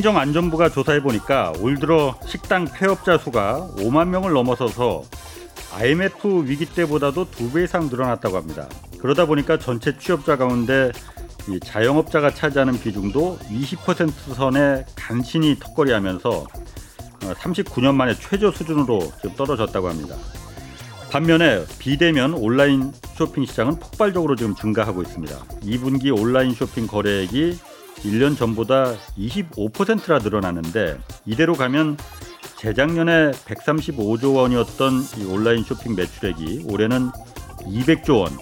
[0.00, 5.02] 행정안전부가 조사해 보니까 올 들어 식당 폐업자 수가 5만 명을 넘어서서
[5.74, 8.66] IMF 위기 때보다도 두 배 이상 늘어났다고 합니다.
[8.98, 10.90] 그러다 보니까 전체 취업자 가운데
[11.48, 16.46] 이 자영업자가 차지하는 비중도 20% 선에 간신히 턱걸이하면서
[17.20, 20.16] 39년 어, 만에 최저 수준으로 지금 떨어졌다고 합니다.
[21.10, 25.36] 반면에 비대면 온라인 쇼핑 시장은 폭발적으로 지금 증가하고 있습니다.
[25.62, 27.58] 2분기 온라인 쇼핑 거래액이
[28.04, 31.96] 1년 전보다 25%나 늘어나는데 이대로 가면
[32.56, 37.10] 재작년에 135조 원이었던 이 온라인 쇼핑 매출액이 올해는
[37.60, 38.36] 200조 원,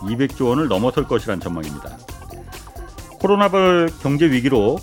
[0.00, 1.96] 200조 원을 넘어설 것이란 전망입니다.
[3.20, 4.78] 코로나발 경제 위기로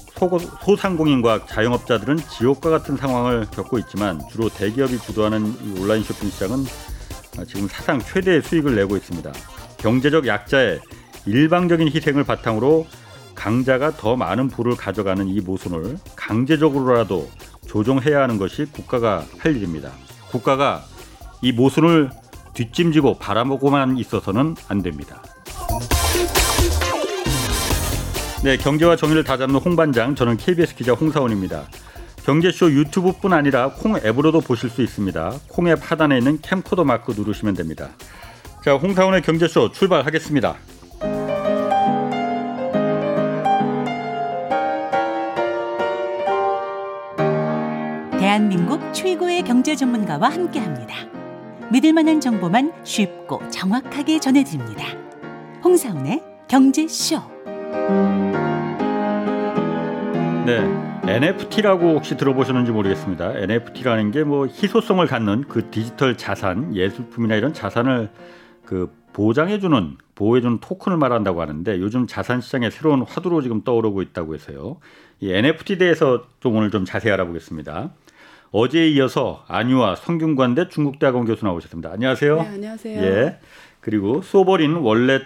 [0.66, 6.66] 소상공인과 자영업자들은 지옥과 같은 상황을 겪고 있지만 주로 대기업이 주도하는 이 온라인 쇼핑 시장은
[7.48, 9.32] 지금 사상 최대의 수익을 내고 있습니다.
[9.78, 10.80] 경제적 약자의
[11.28, 12.88] 일방적인 희생을 바탕으로
[13.42, 17.28] 강자가 더 많은 부를 가져가는 이 모순을 강제적으로라도
[17.68, 19.90] 조정해야 하는 것이 국가가 할 일입니다.
[20.30, 20.84] 국가가
[21.42, 22.12] 이 모순을
[22.54, 25.24] 뒷짐지고 바라보고만 있어서는 안 됩니다.
[28.44, 31.64] 네, 경제와 정의를 다잡는 홍반장, 저는 KBS 기자 홍사원입니다.
[32.24, 35.34] 경제쇼 유튜브뿐 아니라 콩 앱으로도 보실 수 있습니다.
[35.48, 37.90] 콩 앱 하단에 있는 캠코더 마크 누르시면 됩니다.
[38.64, 40.58] 자, 홍사원의 경제쇼 출발하겠습니다.
[48.42, 50.96] 대한민국 최고의 경제 전문가와 함께 합니다.
[51.72, 54.84] 믿을 만한 정보만 쉽고 정확하게 전해드립니다.
[55.64, 57.22] 홍사원의 경제쇼.
[60.48, 61.04] 네.
[61.08, 63.38] NFT라고 혹시 들어보셨는지 모르겠습니다.
[63.38, 68.10] NFT라는 게 뭐 희소성을 갖는 그 디지털 자산, 예술품이나 이런 자산을
[68.66, 74.78] 그 보장해주는 보호해주는 토큰을 말한다고 하는데 요즘 자산 시장에 새로운 화두로 지금 떠오르고 있다고 해서요.
[75.20, 77.92] 이 NFT 대해서 좀 오늘 좀 자세히 알아보겠습니다.
[78.52, 81.92] 어제에 이어서 안유아 성균관대 중국대학원 교수 나오셨습니다.
[81.92, 82.36] 안녕하세요.
[82.36, 83.02] 네, 안녕하세요.
[83.02, 83.38] 예.
[83.80, 85.24] 그리고 소버린 월렛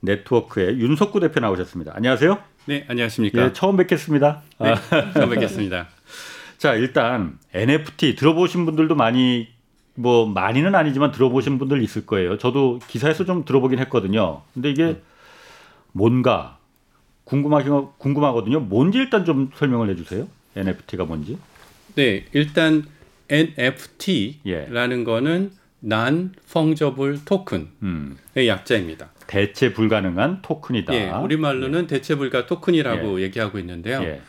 [0.00, 1.92] 네트워크의 윤석구 대표 나오셨습니다.
[1.94, 2.38] 안녕하세요.
[2.66, 3.44] 네, 안녕하십니까.
[3.44, 4.42] 예, 처음 뵙겠습니다.
[4.60, 5.12] 네, 아.
[5.12, 5.88] 처음 뵙겠습니다.
[6.58, 9.48] 자, 일단 NFT 들어보신 분들도 많이
[9.94, 12.38] 뭐 많이는 아니지만 들어보신 분들 있을 거예요.
[12.38, 14.42] 저도 기사에서 좀 들어보긴 했거든요.
[14.52, 15.02] 근데 이게 음.
[15.92, 16.58] 뭔가
[17.22, 18.60] 궁금하긴 궁금하거든요.
[18.60, 20.26] 뭔지 일단 좀 설명을 해주세요.
[20.56, 21.38] NFT가 뭔지.
[21.96, 22.84] 네, 일단
[23.28, 25.04] NFT라는 예.
[25.04, 25.52] 거는
[25.84, 28.16] non fungible token의 음.
[28.36, 29.10] 약자입니다.
[29.26, 30.94] 대체 불가능한 토큰이다.
[30.94, 31.86] 예, 우리말로는 예.
[31.86, 33.24] 대체 불가 토큰이라고 예.
[33.24, 34.02] 얘기하고 있는데요.
[34.02, 34.20] 예.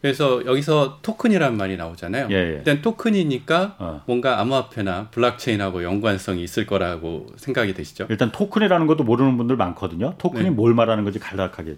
[0.00, 2.28] 그래서 여기서 토큰이란 말이 나오잖아요.
[2.30, 2.54] 예, 예.
[2.58, 4.02] 일단 토큰이니까 어.
[4.06, 8.06] 뭔가 암호화폐나 블록체인하고 연관성이 있을 거라고 생각이 되시죠?
[8.10, 10.14] 일단 토큰이라는 것도 모르는 분들 많거든요.
[10.18, 10.50] 토큰이 네.
[10.50, 11.76] 뭘 말하는 건지 간략하게.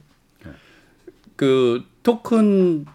[1.36, 2.86] 그 토큰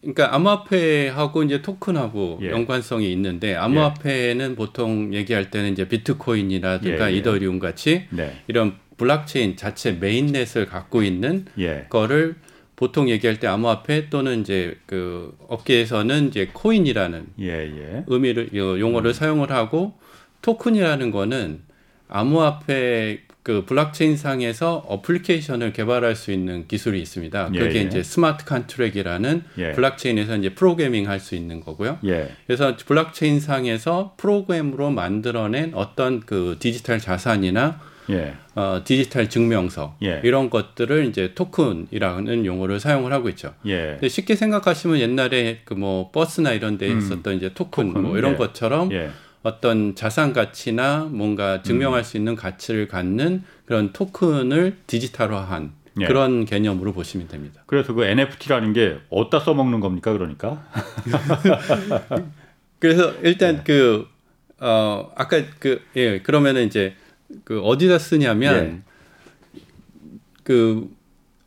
[0.00, 2.50] 그러니까 암호화폐하고 이제 토큰하고 예.
[2.50, 4.54] 연관성이 있는데 암호화폐는 예.
[4.54, 7.18] 보통 얘기할 때는 이제 비트코인이라든가 예, 예.
[7.18, 8.36] 이더리움 같이 네.
[8.46, 11.86] 이런 블록체인 자체 mainnet을 갖고 있는 예.
[11.88, 12.36] 거를
[12.76, 19.12] 보통 얘기할 때 암호화폐 또는 이제 그 업계에서는 이제 코인이라는 예, 의미를 용어를 음.
[19.12, 19.94] 사용을 하고
[20.42, 21.62] 토큰이라는 거는
[22.08, 27.50] 암호화폐 그 블록체인 상에서 어플리케이션을 개발할 수 있는 기술이 있습니다.
[27.54, 29.72] 예, 그게 예, 이제 smart contract이라는 예.
[29.72, 31.98] 블록체인에서 이제 프로그래밍 할 수 있는 거고요.
[32.04, 32.28] 예.
[32.46, 38.34] 그래서 블록체인 상에서 프로그램으로 만들어낸 어떤 그 디지털 자산이나 예.
[38.54, 40.20] 어, 디지털 증명서 예.
[40.24, 43.54] 이런 것들을 이제 토큰이라는 용어를 사용을 하고 있죠.
[43.64, 43.92] 예.
[43.92, 46.98] 근데 쉽게 생각하시면 옛날에 그 뭐 버스나 이런 데 음.
[46.98, 48.90] 있었던 이제 토큰, 토큰 뭐 이런 것처럼
[49.48, 52.04] 어떤 자산 가치나 뭔가 증명할 음.
[52.04, 56.06] 수 있는 가치를 갖는 그런 토큰을 디지털화한 예.
[56.06, 57.62] 그런 개념으로 보시면 됩니다.
[57.66, 60.12] 그래서 그 NFT라는 게 어디다 써먹는 겁니까?
[60.12, 60.64] 그러니까.
[62.78, 63.62] 그래서 일단 예.
[63.64, 64.06] 그,
[64.60, 66.94] 어, 아까 그, 예, 그러면은 이제
[67.44, 68.82] 그 어디다 쓰냐면
[69.56, 69.60] 예.
[70.44, 70.88] 그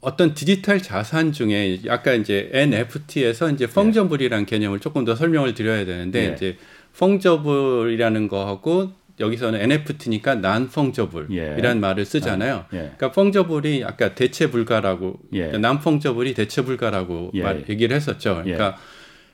[0.01, 6.29] 어떤 디지털 자산 중에 아까 이제 NFT에서 이제 펑저블이라는 개념을 조금 더 설명을 드려야 되는데
[6.29, 6.33] 예.
[6.33, 6.57] 이제
[6.97, 11.79] 펑저블이라는 거하고 여기서는 NFT니까 난 펑저블이라는 예.
[11.79, 12.55] 말을 쓰잖아요.
[12.55, 12.77] 아, 예.
[12.77, 15.47] 그러니까 펑저블이 아까 대체 불가라고 예.
[15.57, 17.43] 난 펑저블이 대체 불가라고 예.
[17.43, 18.43] 말 얘기를 했었죠.
[18.45, 18.53] 예.
[18.53, 18.77] 그러니까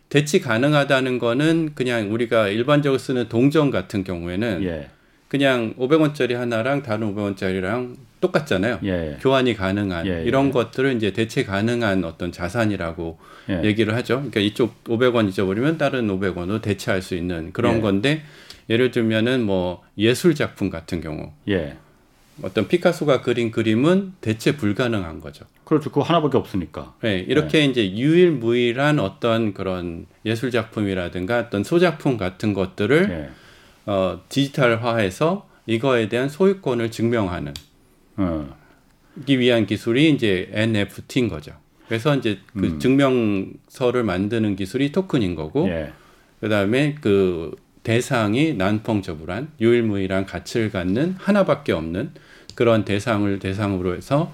[0.09, 4.89] 대치 가능하다는 거는 그냥 우리가 일반적으로 쓰는 동전 같은 경우에는 예.
[5.27, 8.79] 그냥 500원짜리 하나랑 다른 500원짜리랑 똑같잖아요.
[8.83, 9.17] 예.
[9.21, 10.23] 교환이 가능한 예.
[10.23, 13.19] 이런 것들을 이제 대체 가능한 어떤 자산이라고
[13.49, 13.63] 예.
[13.63, 14.15] 얘기를 하죠.
[14.15, 17.81] 그러니까 이쪽 500원 잊어버리면 다른 500원으로 대체할 수 있는 그런 예.
[17.81, 18.23] 건데
[18.69, 21.31] 예를 들면은 뭐 예술 작품 같은 경우.
[21.49, 21.77] 예.
[22.43, 25.45] 어떤 피카소가 그린 그림은 대체 불가능한 거죠.
[25.63, 25.89] 그렇죠.
[25.89, 26.93] 그거 하나밖에 없으니까.
[27.01, 27.65] 네, 이렇게 네.
[27.65, 33.29] 이제 유일무이한 어떤 그런 예술 작품이라든가 어떤 소작품 같은 것들을 네.
[33.87, 37.53] 어, 디지털화해서 이거에 대한 소유권을 증명하는
[38.17, 38.55] 어.
[39.25, 41.53] 기 위한 기술이 이제 NFT인 거죠.
[41.87, 42.79] 그래서 이제 그 음.
[42.79, 45.93] 증명서를 만드는 기술이 토큰인 거고, 예.
[46.41, 52.11] 그다음에 그 대상이 난펑저블한 유일무이한 가치를 갖는 하나밖에 없는
[52.55, 54.31] 그런 대상을 대상으로 해서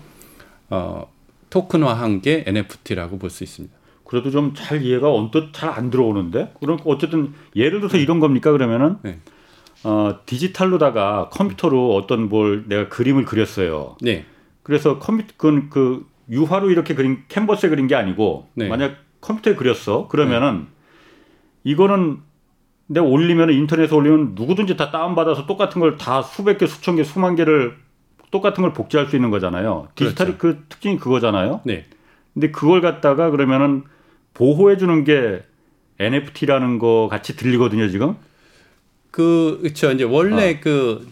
[0.69, 1.07] 어,
[1.51, 3.73] 토큰화한 게 NFT라고 볼 수 있습니다.
[4.05, 8.97] 그래도 좀 잘 이해가 언뜻 잘 안 들어오는데 그럼 어쨌든 예를 들어서 이런 겁니까 그러면은
[9.03, 9.19] 네.
[9.83, 13.97] 어, 디지털로다가 컴퓨터로 어떤 뭘 내가 그림을 그렸어요.
[14.01, 14.25] 네.
[14.63, 18.69] 그래서 컴퓨터 그, 그 유화로 이렇게 그린 캔버스에 그린 게 아니고 네.
[18.69, 21.71] 만약 컴퓨터에 그렸어 그러면은 네.
[21.71, 22.19] 이거는
[22.87, 27.35] 내가 올리면 인터넷에 올리면 누구든지 다 다운받아서 똑같은 걸 다 수백 개, 수천 개, 수만
[27.35, 27.75] 개를
[28.31, 29.87] 똑같은 걸 복제할 수 있는 거잖아요.
[29.95, 30.57] 디지털이 그렇죠.
[30.59, 31.61] 그 특징이 그거잖아요.
[31.65, 31.85] 네.
[32.33, 33.83] 근데 그걸 갖다가 그러면은
[34.33, 35.43] 보호해 주는 게
[35.99, 38.15] NFT라는 거 같이 들리거든요, 지금.
[39.13, 39.91] 그 그렇죠.
[39.91, 40.57] 이제 원래 어.
[40.59, 41.07] 그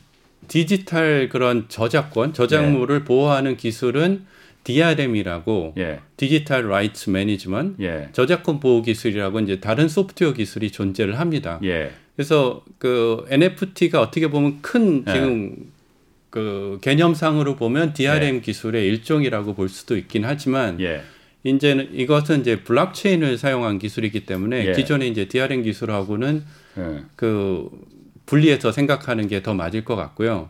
[0.48, 3.04] 디지털 그런 저작권, 저작물을 예.
[3.04, 4.26] 보호하는 기술은
[4.64, 6.00] DRM이라고 예.
[6.18, 8.10] digital rights management 예.
[8.12, 11.60] 저작권 보호 기술이라고 이제 다른 소프트웨어 기술이 존재를 합니다.
[11.64, 11.92] 예.
[12.16, 15.14] 그래서 그 NFT가 어떻게 보면 큰 예.
[15.14, 15.56] 지금
[16.32, 18.42] 그 개념상으로 보면 DRM 예.
[18.42, 21.04] 기술의 일종이라고 볼 수도 있긴 하지만 예.
[21.44, 26.44] 이제는 이것은 이제 블록체인을 사용한 기술이기 때문에 기존의 이제 DRM 기술하고는
[27.16, 27.70] 그
[28.26, 30.50] 분리해서 생각하는 게 더 맞을 것 같고요.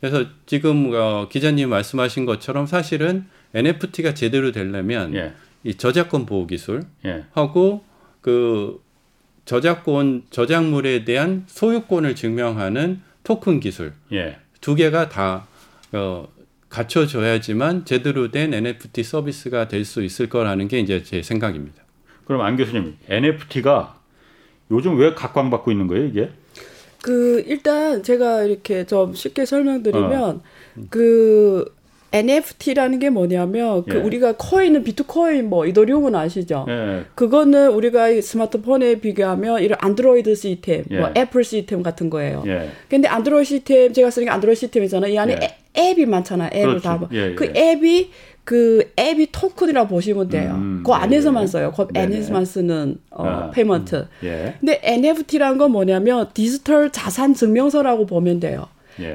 [0.00, 3.24] 그래서 지금 어, 기자님 말씀하신 것처럼 사실은
[3.54, 5.32] NFT가 제대로 되려면 예.
[5.64, 7.24] 이 저작권 보호 기술 예.
[7.32, 7.84] 하고
[8.20, 8.80] 그
[9.44, 14.36] 저작권 저작물에 대한 소유권을 증명하는 토큰 기술 예.
[14.60, 15.46] 두 개가 다
[15.92, 16.28] 어,
[16.68, 21.82] 갖춰져야지만 제대로 된 NFT 서비스가 될 수 있을 거라는 게 이제 제 생각입니다.
[22.26, 23.98] 그럼 안 교수님 NFT가
[24.70, 26.30] 요즘 왜 각광받고 있는 거예요 이게?
[27.02, 30.40] 그 일단 제가 이렇게 좀 쉽게 설명드리면 어.
[30.90, 31.64] 그
[32.10, 34.00] NFT라는 게 뭐냐면 그 예.
[34.00, 36.64] 우리가 코인은 비트코인 뭐 이더리움은 아시죠?
[36.68, 37.04] 예.
[37.14, 41.00] 그거는 우리가 스마트폰에 비교하면 이런 안드로이드 시스템, 뭐 예.
[41.00, 42.42] 뭐 애플 시스템 같은 거예요.
[42.46, 42.70] 예.
[42.88, 45.12] 근데 안드로이드 시스템 제가 쓰는 게 안드로이드 시스템이잖아요.
[45.12, 45.56] 이 안에 예.
[45.78, 46.50] 앱이 많잖아요.
[46.52, 47.08] 앱을 다.
[47.12, 48.10] 예, 그 앱이
[48.48, 50.52] 그 앱이 토큰이라고 보시면 돼요.
[50.54, 51.70] 음, 그 안에서만 써요.
[51.76, 53.96] 그 안에서만 쓰는 어, 아, payment.
[53.96, 54.54] 음, 예.
[54.58, 58.66] 근데 NFT라는 건 뭐냐면 디지털 자산 증명서라고 보면 돼요.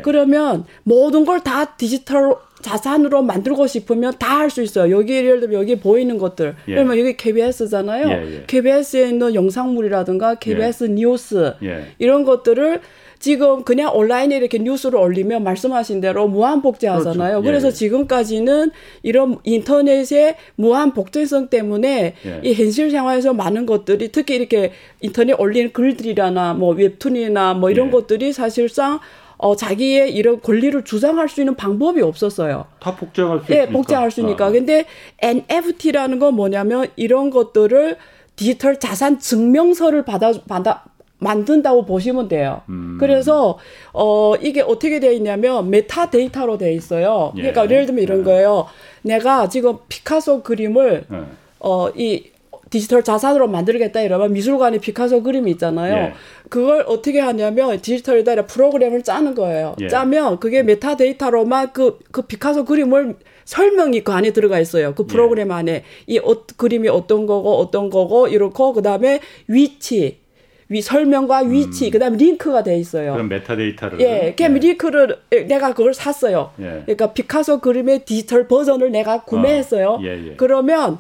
[0.03, 4.95] 그러면 모든 걸 다 디지털 자산으로 만들고 싶으면 다 할 수 있어요.
[4.95, 6.55] 여기 예를 들면 여기 보이는 것들.
[6.67, 6.75] 예.
[6.75, 8.07] 그러면 여기 KBS잖아요.
[8.09, 8.43] 예, 예.
[8.45, 10.87] KBS에 있는 영상물이라든가 KBS 예.
[10.89, 11.87] 뉴스 예.
[11.97, 12.81] 이런 것들을
[13.23, 17.39] 지금 그냥 온라인에 이렇게 뉴스를 올리면 말씀하신 대로 무한 복제하잖아요.
[17.39, 17.39] 그렇죠.
[17.39, 18.71] 예, 그래서 지금까지는
[19.01, 26.55] 이런 인터넷의 무한 복제성 때문에 이 현실 생활에서 많은 것들이 특히 이렇게 인터넷 올리는 글들이라나
[26.55, 28.99] 뭐 웹툰이나 뭐 이런 것들이 사실상
[29.37, 32.65] 어, 자기의 이런 권리를 주장할 수 있는 방법이 없었어요.
[32.81, 33.71] 다 복제할 수 예, 있으니까.
[33.71, 34.47] 복제할 수 있으니까.
[34.47, 34.51] 아.
[34.51, 34.83] 근데
[35.19, 37.95] NFT라는 건 뭐냐면 이런 것들을
[38.35, 40.83] 디지털 자산 증명서를 받아 받아
[41.23, 42.61] 만든다고 보시면 돼요.
[42.69, 42.97] 음.
[42.99, 43.57] 그래서
[43.93, 47.33] 어 이게 어떻게 되어 있냐면 메타 데이터로 되어 있어요.
[47.37, 47.41] 예.
[47.41, 48.23] 그러니까 예를 들면 이런 예.
[48.23, 48.67] 거예요.
[49.01, 51.17] 내가 지금 피카소 그림을 예.
[51.59, 52.33] 어이
[52.73, 55.93] 디지털 자산으로 만들겠다 이러면 미술관에 피카소 그림이 있잖아요.
[55.95, 56.13] 예.
[56.49, 59.75] 그걸 어떻게 하냐면 디지털에다 프로그램을 짜는 거예요.
[59.79, 59.87] 예.
[59.87, 63.15] 짜면 그게 메타 데이터로만 그, 그 피카소 그림을
[63.45, 64.95] 설명이 그 안에 들어가 있어요.
[64.95, 65.53] 그 프로그램 예.
[65.53, 70.22] 안에 이 어, 그림이 어떤 거고 어떤 거고 이렇고 그다음에 위치
[70.69, 71.91] 위 설명과 위치 음.
[71.91, 73.13] 그다음에 링크가 돼 있어요.
[73.13, 74.47] 그럼 메타데이터를 예, 그 예.
[74.47, 75.17] 링크를
[75.47, 76.51] 내가 그걸 샀어요.
[76.59, 76.81] 예.
[76.85, 79.89] 그러니까 피카소 그림의 디지털 버전을 내가 구매했어요.
[79.89, 79.99] 어.
[80.03, 80.35] 예, 예.
[80.35, 80.99] 그러면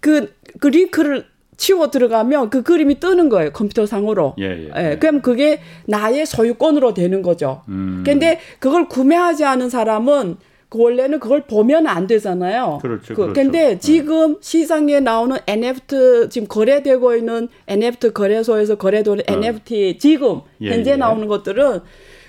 [0.00, 1.26] 그, 그 링크를
[1.56, 4.34] 치고 들어가면 그 그림이 뜨는 거예요 컴퓨터 상으로.
[4.38, 4.96] 예, 예, 예.
[4.98, 7.62] 그럼 그게 나의 소유권으로 되는 거죠.
[7.68, 8.02] 음.
[8.04, 10.36] 근데 그걸 구매하지 않은 사람은
[10.70, 12.78] 그 원래는 그걸 보면 안 되잖아요.
[12.80, 13.14] 그렇죠.
[13.14, 13.32] 그, 그렇죠.
[13.34, 13.78] 근데 네.
[13.78, 19.32] 지금 시장에 나오는 NFT 지금 거래되고 있는 NFT 거래소에서 거래되는 어.
[19.32, 20.96] NFT 지금 예, 현재 예.
[20.96, 21.80] 나오는 것들은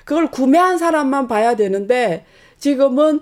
[0.06, 2.26] 그걸 구매한 사람만 봐야 되는데
[2.58, 3.22] 지금은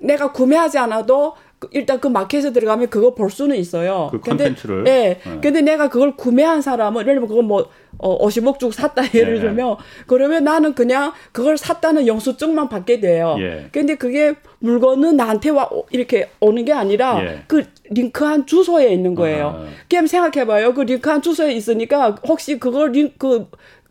[0.00, 4.08] 내가 구매하지 않아도 그 일단 그 마켓에 들어가면 그거 볼 수는 있어요.
[4.10, 4.84] 그 컨텐츠를.
[4.84, 5.20] 네.
[5.24, 5.40] 네.
[5.40, 9.40] 근데 내가 그걸 구매한 사람은 예를 들면 그거 뭐 어, 50억 주고 샀다 예를 예.
[9.40, 13.36] 들면 그러면 나는 그냥 그걸 샀다는 영수증만 받게 돼요.
[13.40, 13.68] 예.
[13.72, 17.42] 근데 그게 물건은 나한테 와 이렇게 오는 게 아니라 예.
[17.46, 19.56] 그 링크한 주소에 있는 거예요.
[19.58, 19.66] 아.
[19.88, 20.74] 그럼 생각해봐요.
[20.74, 23.46] 그 링크한 주소에 있으니까 혹시 그걸 링크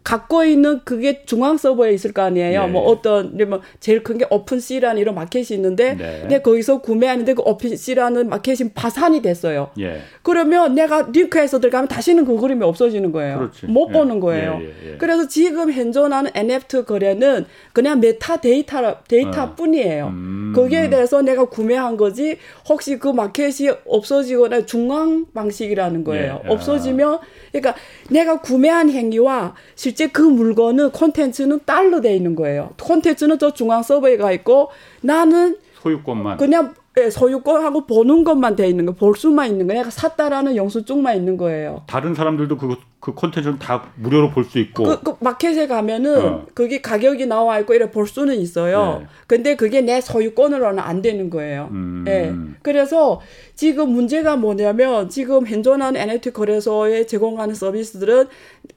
[0.06, 2.64] 갖고 있는 그게 중앙 서버에 있을 거 아니에요.
[2.64, 2.68] 예.
[2.68, 6.20] 뭐 어떤 뭐 제일 큰 게 OpenSea라는 이런 마켓이 있는데 네.
[6.22, 9.72] 근데 거기서 구매하는데 그 OpenSea라는 마켓이 파산이 됐어요.
[9.80, 10.02] 예.
[10.22, 13.40] 그러면 내가 링크해서 들어가면 다시는 그 그림이 없어지는 거예요.
[13.40, 13.66] 그렇지.
[13.66, 13.94] 못 예.
[13.94, 14.62] 보는 거예요.
[15.00, 20.06] 그래서 지금 현존하는 NFT 거래는 그냥 메타 데이터 데이터뿐이에요.
[20.06, 20.10] 어.
[20.10, 20.54] 음.
[20.56, 22.38] 거기에 대해서 내가 구매한 거지
[22.70, 26.42] 혹시 그 마켓이 없어지거나 중앙 방식이라는 거예요.
[26.46, 26.50] 예.
[26.50, 27.20] 없어지면
[27.52, 27.76] 그러니까
[28.10, 32.72] 내가 구매한 행위와 실제 그 물건은 콘텐츠는 딸로 돼 있는 거예요.
[32.82, 34.70] 콘텐츠는 저 중앙 서버에 가 있고
[35.02, 39.74] 나는 소유권만 그냥 예, 소유권하고 보는 것만 돼 있는 거, 볼 수만 있는 거.
[39.74, 41.84] 내가 샀다라는 영수증만 있는 거예요.
[41.88, 44.84] 다른 사람들도 그, 그 콘텐츠는 다 무료로 볼 수 있고.
[44.86, 46.46] 그, 그, 마켓에 가면은 어.
[46.54, 49.00] 그게 가격이 나와 있고 이래 볼 수는 있어요.
[49.02, 49.08] 네.
[49.28, 51.68] 근데 그게 내 소유권으로는 안 되는 거예요.
[51.72, 52.06] 음.
[52.08, 52.34] 예.
[52.62, 53.20] 그래서
[53.56, 58.28] 지금 문제가 뭐냐면 지금 현존하는 NFT 거래소에 제공하는 서비스들은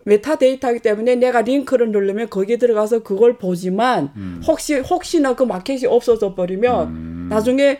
[0.04, 4.42] 메타 데이터이기 때문에 내가 링크를 누르면 거기에 들어가서 그걸 보지만 음.
[4.44, 7.26] 혹시 혹시나 그 마켓이 없어져 버리면 음.
[7.30, 7.78] 나중에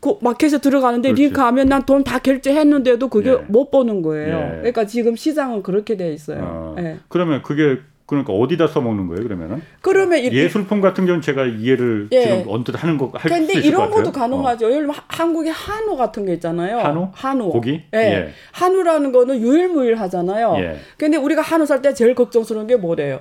[0.00, 1.22] 그 마켓에 들어가는데 그렇지.
[1.22, 3.36] 링크 하면 난 돈 다 결제했는데도 그게 예.
[3.48, 4.36] 못 보는 거예요.
[4.52, 4.56] 예.
[4.58, 6.74] 그러니까 지금 시장은 그렇게 돼 있어요.
[6.78, 6.98] 아, 예.
[7.08, 9.60] 그러면 그게 그러니까 어디다 써먹는 거예요, 그러면은?
[9.82, 12.22] 그러면 예술품 같은 경우는 제가 이해를 예.
[12.22, 13.46] 지금 언뜻 하는 거 할 수 있을 것 같아요.
[13.46, 14.66] 근데 이런 것도 가능하죠.
[14.66, 14.70] 어.
[14.70, 16.78] 예를 들면 한국의 한우 같은 게 있잖아요.
[16.78, 17.08] 한우?
[17.12, 17.50] 한우.
[17.50, 17.82] 고기?
[17.92, 17.98] 예.
[17.98, 18.28] 예.
[18.52, 20.54] 한우라는 거는 유일무이하잖아요.
[20.58, 20.76] 예.
[20.96, 23.20] 근데 우리가 한우 살 때 제일 걱정스러운 게 뭐래요?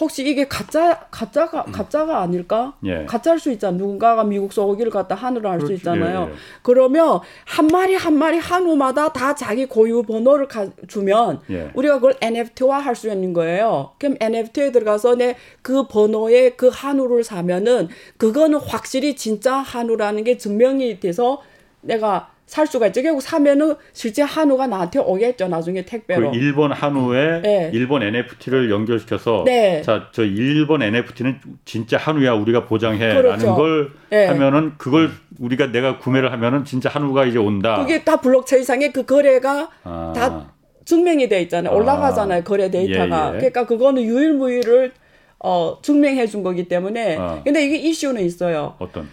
[0.00, 2.74] 혹시 이게 가짜 가짜가 가짜가 아닐까?
[2.84, 3.04] 예.
[3.06, 3.76] 가짜일 수 있잖아.
[3.76, 6.26] 누군가가 미국 소고기를 갖다 한우로 할수 있잖아요.
[6.28, 6.36] 예, 예.
[6.62, 11.70] 그러면 한 마리 한 마리 한우마다 다 자기 고유 번호를 가, 주면 예.
[11.74, 13.92] 우리가 그걸 NFT화 할 수 있는 거예요.
[13.98, 21.00] 그럼 NFT에 들어가서 내 그 번호에 그 한우를 사면은 그거는 확실히 진짜 한우라는 게 증명이
[21.00, 21.40] 돼서
[21.80, 23.02] 내가 살 수가 있죠.
[23.02, 25.48] 결국 사면은 실제 한우가 나한테 오겠죠.
[25.48, 26.30] 나중에 택배로.
[26.30, 27.70] 그 일본 한우에 네.
[27.72, 29.80] 일본 NFT를 연결시켜서 네.
[29.82, 33.54] 자, 저 일본 NFT는 진짜 한우야 우리가 보장해라는 그렇죠.
[33.54, 34.26] 걸 네.
[34.26, 37.78] 하면은 그걸 우리가 내가 구매를 하면은 진짜 한우가 이제 온다.
[37.78, 40.12] 그게 다 블록체인상에 그 거래가 아.
[40.14, 40.52] 다
[40.84, 41.74] 증명이 돼 있잖아요.
[41.74, 42.40] 올라가잖아요.
[42.40, 42.44] 아.
[42.44, 43.30] 거래 데이터가.
[43.30, 43.38] 예, 예.
[43.38, 44.92] 그러니까 그거는 유일무이를
[45.38, 47.16] 어, 증명해 준 거기 때문에.
[47.16, 47.40] 아.
[47.42, 48.74] 근데 이게 이슈는 있어요.
[48.78, 49.08] 어떤?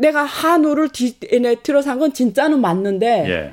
[0.00, 3.52] 내가 한우를 디네트로 산건 진짜는 맞는데 예.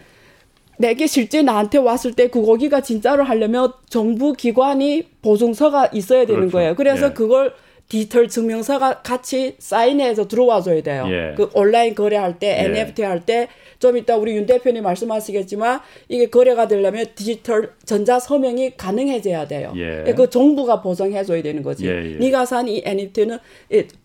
[0.80, 6.52] 내게 실제 나한테 왔을 때 그 고기가 진짜로 하려면 정부 기관이 보증서가 있어야 되는 그렇죠.
[6.58, 6.76] 거예요.
[6.76, 7.14] 그래서 예.
[7.14, 7.54] 그걸
[7.90, 11.06] 디지털 증명서가 같이 사인해서 들어와 줘야 돼요.
[11.08, 11.34] 예.
[11.38, 12.66] 그 온라인 거래할 때, 예.
[12.66, 13.48] NFT 할 때,
[13.80, 15.80] 좀 이따 우리 윤 대표님 말씀하시겠지만,
[16.10, 19.72] 이게 거래가 되려면 디지털 전자 서명이 가능해져야 돼요.
[19.78, 20.04] 예.
[20.08, 21.88] 예그 정부가 보장해 줘야 되는 거지.
[21.88, 22.18] 예, 예.
[22.18, 23.38] 네가 산 이 NFT는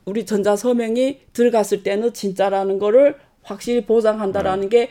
[0.04, 4.88] 우리 전자 서명이 들어갔을 때는 진짜라는 거를 확실히 보장한다라는 게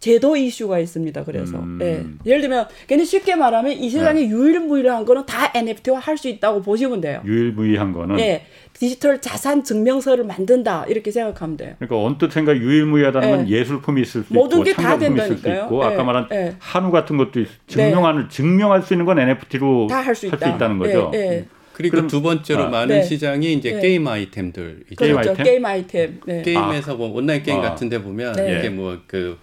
[0.00, 1.24] 제도 이슈가 있습니다.
[1.24, 1.78] 그래서 음.
[1.82, 2.04] 예.
[2.24, 4.28] 예를 들면 괜히 쉽게 말하면 이 세상에 네.
[4.28, 7.20] 유일무이한 거는 다 NFT화 할 수 있다고 보시면 돼요.
[7.24, 8.44] 유일무이한 거는 예.
[8.72, 11.74] 디지털 자산 증명서를 만든다 이렇게 생각하면 돼요.
[11.78, 13.56] 그러니까 언뜻 생각 유일무이하다는 건 예.
[13.58, 15.62] 예술품이 있을 수 모든 있고 다 된다니까요.
[15.64, 16.02] 있고 아까 예.
[16.02, 16.54] 말한 예.
[16.58, 18.28] 한우 같은 것도 증명하는 네.
[18.28, 21.10] 증명할 수 있는 건 NFT로 다 할 수 있다 는 거죠.
[21.14, 21.46] 예.
[21.72, 23.02] 그리고 두 번째로 아, 많은 네.
[23.04, 23.80] 시장이 이제 네.
[23.80, 24.82] 게임 아이템들.
[24.96, 25.04] 그렇죠.
[25.04, 25.44] 게임 아이템.
[25.44, 26.20] 게임 아이템.
[26.26, 26.42] 네.
[26.42, 27.62] 게임에서 뭐 온라인 게임 아.
[27.62, 28.58] 같은데 보면 네.
[28.58, 29.38] 이게 뭐 그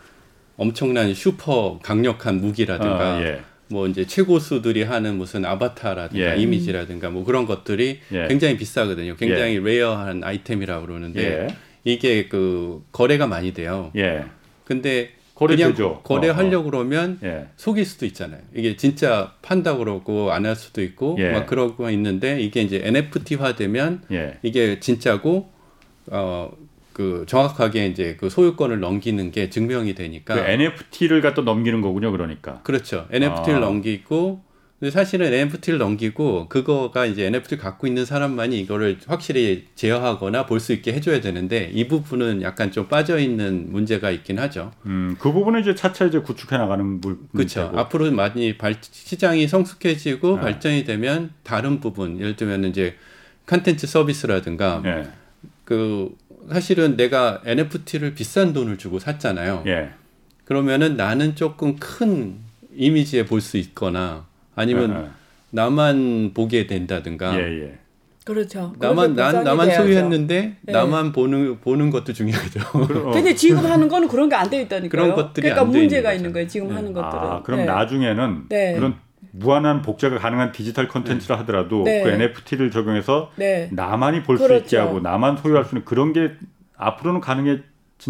[0.57, 3.41] 엄청난 슈퍼 강력한 무기라든가 아, 예.
[3.67, 6.41] 뭐 이제 최고수들이 하는 무슨 아바타라든가 예.
[6.41, 8.27] 이미지라든가 뭐 그런 것들이 예.
[8.27, 9.15] 굉장히 비싸거든요.
[9.15, 9.59] 굉장히 예.
[9.59, 11.47] rare한 아이템이라고 그러는데 예.
[11.83, 13.91] 이게 그 거래가 많이 돼요.
[13.95, 14.25] 예.
[14.65, 16.71] 근데 그냥 거래하려고 어, 어.
[16.71, 17.47] 그러면 예.
[17.57, 18.39] 속일 수도 있잖아요.
[18.55, 21.31] 이게 진짜 판다 그러고 안 할 수도 있고 예.
[21.31, 24.37] 막 그러고 있는데 이게 이제 NFT화 되면 예.
[24.43, 25.51] 이게 진짜고
[26.07, 26.51] 어
[26.95, 32.61] 그 정확하게 이제 그 소유권을 넘기는 게 증명이 되니까 그 NFT를 갖다 넘기는 거군요, 그러니까.
[32.63, 33.05] 그렇죠.
[33.11, 33.65] NFT를 아.
[33.65, 34.41] 넘기고
[34.79, 40.71] 근데 사실은 NFT를 넘기고 그거가 이제 NFT를 갖고 있는 사람만이 이거를 확실히 제어하거나 볼 수
[40.71, 44.71] 있게 해줘야 되는데 이 부분은 약간 좀 빠져 있는 문제가 있긴 하죠.
[44.85, 47.17] 음, 그 부분은 이제 차차 이제 구축해 나가는 물.
[47.35, 47.73] 그렇죠.
[47.75, 50.41] 앞으로 많이 발, 시장이 성숙해지고 네.
[50.41, 52.95] 발전이 되면 다른 부분, 예를 들면 이제
[53.47, 55.03] 컨텐츠 서비스라든가 네.
[55.65, 56.15] 그
[56.51, 59.63] 사실은 내가 NFT를 비싼 돈을 주고 샀잖아요.
[59.67, 59.89] 예.
[60.45, 62.35] 그러면은 나는 조금 큰
[62.75, 64.25] 이미지에 볼 수 있거나
[64.55, 65.09] 아니면 예, 예.
[65.51, 67.35] 나만 보게 된다든가.
[67.39, 67.77] 예, 예.
[68.25, 68.73] 그렇죠.
[68.79, 69.83] 나만 난 나만 돼야죠.
[69.83, 70.73] 소유했는데 네.
[70.73, 72.59] 나만 보는 보는 것도 중요하죠.
[72.73, 73.11] 어.
[73.11, 74.89] 근데 지금 하는 거는 그런 게안돼 있다니까요.
[74.89, 76.47] 그런 것들이 그러니까 문제가 있는 거예요.
[76.47, 76.73] 지금 네.
[76.75, 77.23] 하는 것들은.
[77.23, 77.65] 아, 그럼 네.
[77.65, 78.73] 나중에는 네.
[78.75, 78.95] 그런
[79.37, 81.39] 무한한 복제가 가능한 디지털 컨텐츠라 네.
[81.41, 82.03] 하더라도 네.
[82.03, 83.69] 그 NFT를 적용해서 네.
[83.71, 84.63] 나만이 볼수 그렇죠.
[84.63, 86.31] 있게 하고 나만 소유할 수 있는 그런 게
[86.77, 87.59] 앞으로는 가능해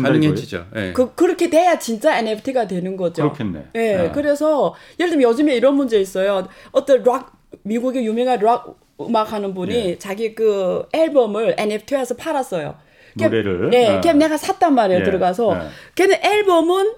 [0.01, 0.67] 가능해지죠.
[0.73, 0.93] 네.
[0.93, 3.23] 그, 그렇게 돼야 진짜 NFT가 되는 거죠.
[3.23, 3.65] 그렇겠네.
[3.73, 3.97] 네.
[3.97, 4.11] 네.
[4.11, 6.47] 그래서 예를 들면 요즘에 이런 문제 있어요.
[6.71, 9.97] 어떤 락 미국의 유명한 락 음악 하는 분이 예.
[9.97, 12.75] 자기 그 앨범을 NFT에서 팔았어요.
[13.15, 13.69] 노래를.
[13.69, 15.01] 네, 걔 내가 샀단 말이에요.
[15.01, 15.03] 예.
[15.03, 15.55] 들어가서.
[15.55, 15.67] 예.
[15.95, 16.93] 걔는 앨범은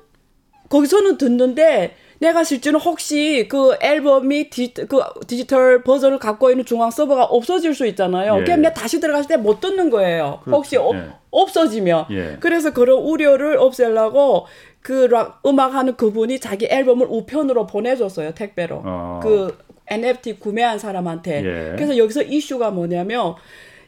[0.69, 7.26] 거기서는 듣는데 내가 실제로 혹시 그 앨범이 디, 그 디지털 버전을 갖고 있는 중앙 서버가
[7.26, 8.40] 없어질 수 있잖아요.
[8.40, 8.44] 예.
[8.44, 10.40] 그럼 내가 다시 들어갔을 때 못 듣는 거예요.
[10.44, 10.58] 그렇죠.
[10.58, 11.10] 혹시 어, 예.
[11.32, 12.06] 없어지면.
[12.12, 12.38] 예.
[12.40, 14.48] 그래서 그런 우려를 없애려고
[14.82, 18.34] 그 락, 음악하는 그분이 자기 앨범을 우편으로 보내줬어요.
[18.34, 18.82] 택배로.
[18.84, 19.20] 어.
[19.22, 19.58] 그
[19.88, 21.38] NFT 구매한 사람한테.
[21.44, 21.76] 예.
[21.76, 23.36] 그래서 여기서 이슈가 뭐냐면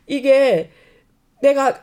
[0.08, 0.70] 이게
[1.42, 1.80] 내가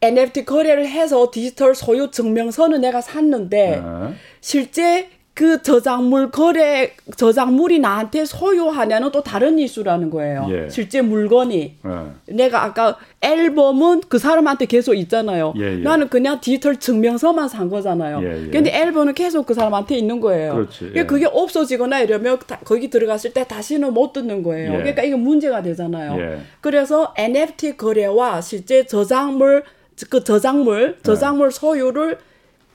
[0.00, 4.14] NFT 거래를 해서 디지털 소유 증명서는 내가 샀는데 어.
[4.40, 10.48] 실제 그 저작물 거래 저작물이 나한테 소유하냐는 또 다른 이슈라는 거예요.
[10.50, 10.68] 예.
[10.68, 12.34] 실제 물건이 예.
[12.34, 15.54] 내가 아까 앨범은 그 사람한테 계속 있잖아요.
[15.56, 15.76] 예, 예.
[15.76, 18.20] 나는 그냥 디지털 증명서만 산 거잖아요.
[18.24, 18.50] 예, 예.
[18.50, 20.54] 근데 앨범은 계속 그 사람한테 있는 거예요.
[20.54, 21.06] 그렇지, 예.
[21.06, 24.72] 그게 없어지거나 이러면 다, 거기 들어갔을 때 다시는 못 듣는 거예요.
[24.72, 26.40] 그러니까 이게 문제가 되잖아요.
[26.60, 29.62] 그래서 NFT 거래와 실제 저작물
[30.10, 32.18] 그 저작물 저작물 소유를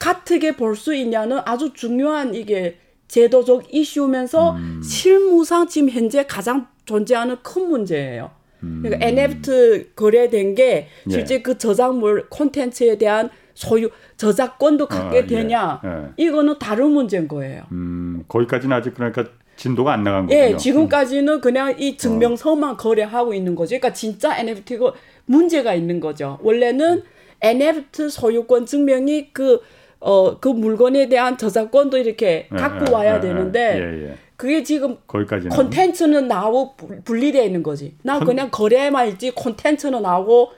[0.04, 2.76] 같게 볼 수 있냐는 아주 중요한 이게
[3.08, 4.82] 제도적 이슈면서 음.
[4.82, 8.30] 실무상 지금 현재 가장 존재하는 큰 문제예요.
[8.60, 9.02] 그러니까 음.
[9.02, 11.10] NFT 거래된 게 예.
[11.10, 11.42] 실제 예.
[11.42, 15.88] 그 저작물 콘텐츠에 대한 소유 저작권도 갖게 어, 되냐 예.
[15.88, 16.08] 예.
[16.16, 17.62] 이거는 다른 문제인 거예요.
[17.72, 20.36] 음, 거기까지는 아직 그러니까 진도가 안 나간 거죠.
[20.36, 22.76] 예, 지금까지는 그냥 이 증명서만 어.
[22.76, 23.70] 거래하고 있는 거죠.
[23.70, 24.92] 그러니까 진짜 NFT가
[25.26, 26.38] 문제가 있는 거죠.
[26.42, 27.02] 원래는
[27.40, 29.60] NFT 소유권 증명이 그
[30.04, 34.16] 어, 그 물건에 대한 저작권도 이렇게 예, 갖고 예, 와야 예, 되는데.
[34.36, 37.94] 그게 지금 거기까지는 콘텐츠는 나하고 분리되어 있는 거지.
[38.02, 38.26] 나 콘...
[38.26, 40.52] 그냥 거래만 있지 콘텐츠는 나하고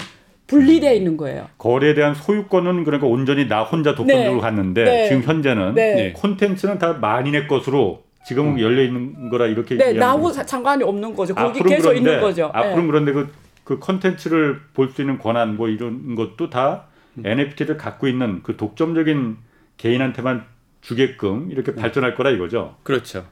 [0.48, 1.46] 분리되어 있는 거예요.
[1.58, 4.40] 거래에 대한 소유권은 그러니까 온전히 나 혼자 독점적으로 네.
[4.40, 5.08] 갔는데 네.
[5.08, 6.12] 지금 현재는 네.
[6.14, 8.60] 콘텐츠는 다 만인의 것으로 지금 음.
[8.60, 11.34] 열려 있는 거라 이렇게 네, 나하고 상관이 없는 거죠.
[11.34, 12.50] 거기 계속 그런데, 있는 거죠.
[12.52, 12.86] 앞으로 네.
[12.86, 13.28] 그런데 그,
[13.62, 16.95] 그 콘텐츠를 볼 수 있는 권한 뭐 이런 것도 다 음.
[17.24, 19.36] NFT를 갖고 있는 그 독점적인
[19.76, 20.44] 개인한테만
[20.80, 21.76] 주게끔 이렇게 음.
[21.76, 22.76] 발전할 거라 이거죠.
[22.82, 23.26] 그렇죠.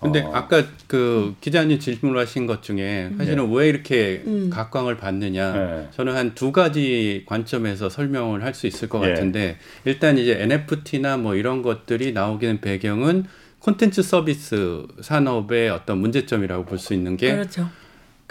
[0.00, 0.32] 근데 어.
[0.34, 3.56] 아까 그 기자님 질문하신 것 중에 사실은 네.
[3.56, 4.50] 왜 이렇게 음.
[4.50, 5.88] 각광을 받느냐 네.
[5.92, 9.10] 저는 한 두 가지 관점에서 설명을 할 수 있을 것 네.
[9.10, 13.26] 같은데 일단 이제 NFT나 뭐 이런 것들이 나오기는 배경은
[13.60, 17.70] 콘텐츠 서비스 산업의 어떤 문제점이라고 볼 수 있는 게 그렇죠.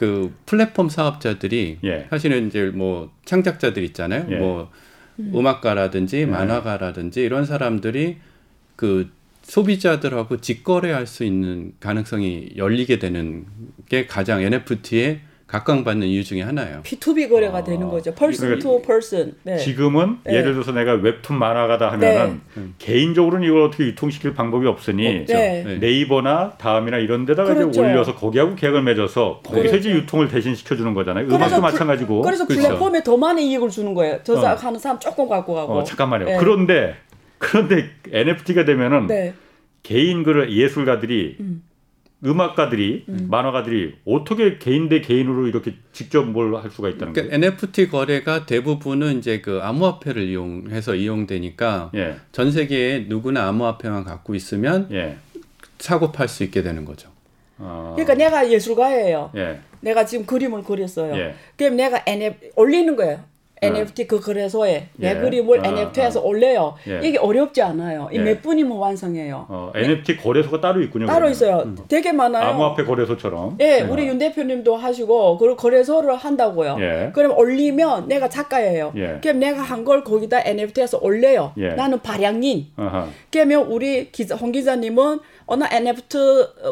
[0.01, 2.07] 그 플랫폼 사업자들이 예.
[2.09, 4.25] 사실은 이제 뭐 창작자들 있잖아요.
[4.31, 4.35] 예.
[4.37, 4.71] 뭐
[5.19, 5.31] 음.
[5.35, 6.25] 음악가라든지 네.
[6.25, 8.17] 만화가라든지 이런 사람들이
[8.75, 9.11] 그
[9.43, 13.45] 소비자들하고 직거래할 수 있는 가능성이 열리게 되는
[13.89, 15.19] 게 가장 NFT의
[15.51, 16.81] 각광받는 이유 중에 하나예요.
[16.83, 18.13] P2B 거래가 아, 되는 거죠.
[18.13, 19.35] person 그러니까 to person.
[19.43, 19.57] 네.
[19.57, 20.35] 지금은 네.
[20.35, 22.63] 예를 들어서 내가 웹툰 만화가다 하면은 네.
[22.79, 25.77] 개인적으로는 이걸 어떻게 유통시킬 방법이 없으니 네.
[25.81, 27.69] 네이버나 다음이나 이런 데다가 그렇죠.
[27.69, 29.77] 이제 올려서 거기하고 계약을 맺어서 거기서 그렇죠.
[29.77, 31.27] 이제 유통을 대신 시켜주는 거잖아요.
[31.27, 32.21] 음악도 부, 마찬가지고.
[32.21, 32.69] 그래서 그렇죠.
[32.69, 34.19] 플랫폼에 더 많은 이익을 주는 거예요.
[34.23, 34.79] 저작하는 어.
[34.79, 35.73] 사람 조금 갖고 가고.
[35.73, 36.25] 어, 잠깐만요.
[36.25, 36.37] 네.
[36.37, 36.95] 그런데
[37.39, 39.33] 그런데 NFT가 되면은 네.
[39.83, 41.63] 개인 그 예술가들이 음.
[42.23, 43.27] 음악가들이 음.
[43.29, 47.53] 만화가들이 어떻게 개인 대 개인으로 이렇게 직접 뭘 할 수가 있다는 그러니까 거예요?
[47.53, 52.15] NFT 거래가 대부분은 이제 그 암호화폐를 이용해서 이용되니까 예.
[52.31, 55.17] 전 세계에 누구나 암호화폐만 갖고 있으면 예.
[55.79, 57.09] 사고 팔 수 있게 되는 거죠.
[57.57, 57.93] 아.
[57.95, 59.31] 그러니까 내가 예술가예요.
[59.35, 59.59] 예.
[59.81, 61.15] 내가 지금 그림을 그렸어요.
[61.15, 61.35] 예.
[61.57, 63.19] 그럼 내가 NFT 올리는 거예요.
[63.63, 65.15] NFT 그 거래소에 내 예.
[65.19, 66.23] 그림을 어, NFT에서 어.
[66.25, 66.73] 올려요.
[66.87, 66.99] 예.
[67.07, 68.09] 이게 어렵지 않아요.
[68.11, 69.45] 이 몇 분이면 완성해요.
[69.49, 71.05] 어, NFT 거래소가 따로 있군요.
[71.05, 71.31] 따로 그러면.
[71.31, 71.57] 있어요.
[71.65, 71.77] 음.
[71.87, 72.43] 되게 많아요.
[72.43, 73.57] 암호화폐 거래소처럼.
[73.59, 76.77] 예, 우리 윤 대표님도 하시고 그리고 거래소를 한다고요.
[76.79, 77.11] 예.
[77.13, 78.93] 그럼 올리면 내가 작가예요.
[78.95, 79.19] 예.
[79.21, 81.53] 그럼 내가 한 걸 거기다 NFT에서 올려요.
[81.57, 81.69] 예.
[81.69, 82.67] 나는 발양인.
[83.31, 85.19] 그러면 우리 기자, 홍 기자님은
[85.51, 86.17] 어느 NFT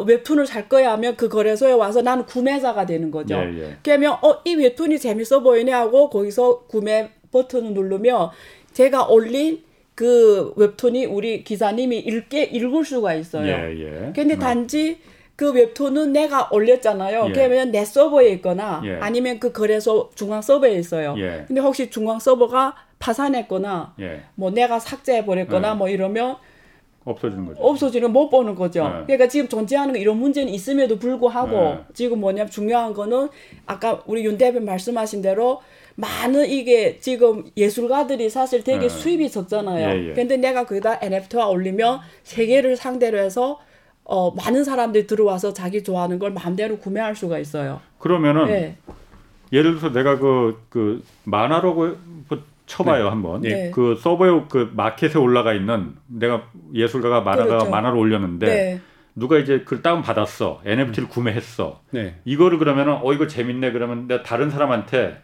[0.07, 3.35] 웹툰을 살 거야 하면 그 거래소에 와서 나는 구매자가 되는 거죠.
[3.35, 3.77] 예, 예.
[3.83, 8.29] 그러면 어 이 웹툰이 재밌어 보이네 하고 거기서 구매 버튼을 누르면
[8.71, 9.61] 제가 올린
[9.95, 13.45] 그 웹툰이 우리 기사님이 읽게 읽을 수가 있어요.
[13.45, 14.13] 예, 예.
[14.15, 14.39] 근데 어.
[14.39, 14.99] 단지
[15.35, 17.27] 그 웹툰은 내가 올렸잖아요.
[17.29, 17.33] 예.
[17.33, 18.95] 그러면 내 서버에 있거나 예.
[19.01, 21.15] 아니면 그 거래소 중앙 서버에 있어요.
[21.17, 21.43] 예.
[21.47, 24.21] 근데 혹시 중앙 서버가 파산했거나 예.
[24.35, 25.73] 뭐 내가 삭제해 버렸거나 예.
[25.75, 26.37] 뭐 이러면
[27.11, 27.61] 없어지는 거죠.
[27.61, 28.83] 없어지는 못 보는 거죠.
[28.83, 29.03] 네.
[29.05, 31.79] 그러니까 지금 존재하는 이런 문제는 있음에도 불구하고 네.
[31.93, 33.29] 지금 뭐냐면 중요한 거는
[33.65, 35.61] 아까 우리 윤 대표 말씀하신 대로
[35.95, 38.89] 많은 이게 지금 예술가들이 사실 되게 네.
[38.89, 39.89] 수입이 적잖아요.
[39.89, 40.13] 예, 예.
[40.13, 43.59] 근데 내가 거기다 NFT와 올리면 세계를 상대로 해서
[44.05, 47.81] 어, 많은 사람들이 들어와서 자기 좋아하는 걸 마음대로 구매할 수가 있어요.
[47.99, 48.77] 그러면은 네.
[49.51, 51.95] 예를 들어서 내가 그, 그 만화로
[52.69, 53.10] 쳐봐요 네.
[53.10, 53.41] 한번.
[53.41, 53.71] 네.
[53.71, 57.69] 그 서버에 그 마켓에 올라가 있는 내가 예술가가 만화가 그렇죠.
[57.69, 58.82] 만화를 올렸는데 네.
[59.15, 61.10] 누가 이제 그걸 다운 받았어 NFT를 음.
[61.10, 61.82] 구매했어.
[61.89, 62.19] 네.
[62.23, 65.21] 이거를 그러면은 어 이거 재밌네 그러면 내가 다른 사람한테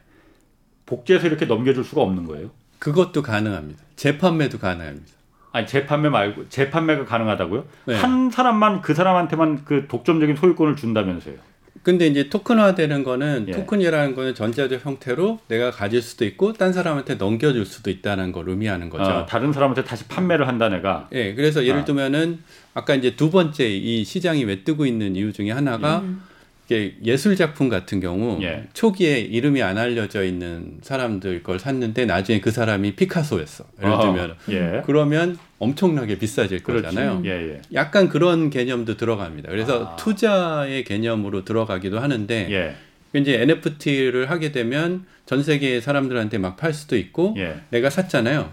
[0.87, 2.49] 복제해서 이렇게 넘겨줄 수가 없는 거예요?
[2.79, 3.81] 그것도 가능합니다.
[3.95, 5.13] 재판매도 가능합니다.
[5.51, 7.63] 아니 재판매 말고 재판매가 가능하다고요?
[7.85, 7.95] 네.
[7.95, 11.35] 한 사람만 그 사람한테만 그 독점적인 소유권을 준다면서요?
[11.85, 13.51] 근데 이제 토큰화되는 거는 예.
[13.51, 18.89] 토큰이라는 거는 전자적 형태로 내가 가질 수도 있고 딴 사람한테 넘겨줄 수도 있다는 걸 의미하는
[18.89, 19.03] 거죠.
[19.03, 21.07] 아, 다른 사람한테 다시 판매를 한다 내가.
[21.11, 21.85] 예, 그래서 예를 아.
[21.85, 22.39] 들면은
[22.73, 26.23] 아까 이제 두 번째 이 시장이 왜 뜨고 있는 이유 중에 하나가 음.
[26.71, 28.63] 예술 작품 같은 경우 예.
[28.73, 33.65] 초기에 이름이 안 알려져 있는 사람들 걸 샀는데 나중에 그 사람이 피카소였어.
[33.83, 34.81] 예를 들면 예.
[34.85, 36.83] 그러면 엄청나게 비싸질 그렇지.
[36.85, 37.21] 거잖아요.
[37.25, 39.49] 예, 예, 약간 그런 개념도 들어갑니다.
[39.49, 39.95] 그래서 아.
[39.95, 42.75] 투자의 개념으로 들어가기도 하는데 예.
[43.19, 47.55] 이제 NFT를 하게 되면 전 세계 사람들한테 막 팔 수도 있고 예.
[47.69, 48.51] 내가 샀잖아요.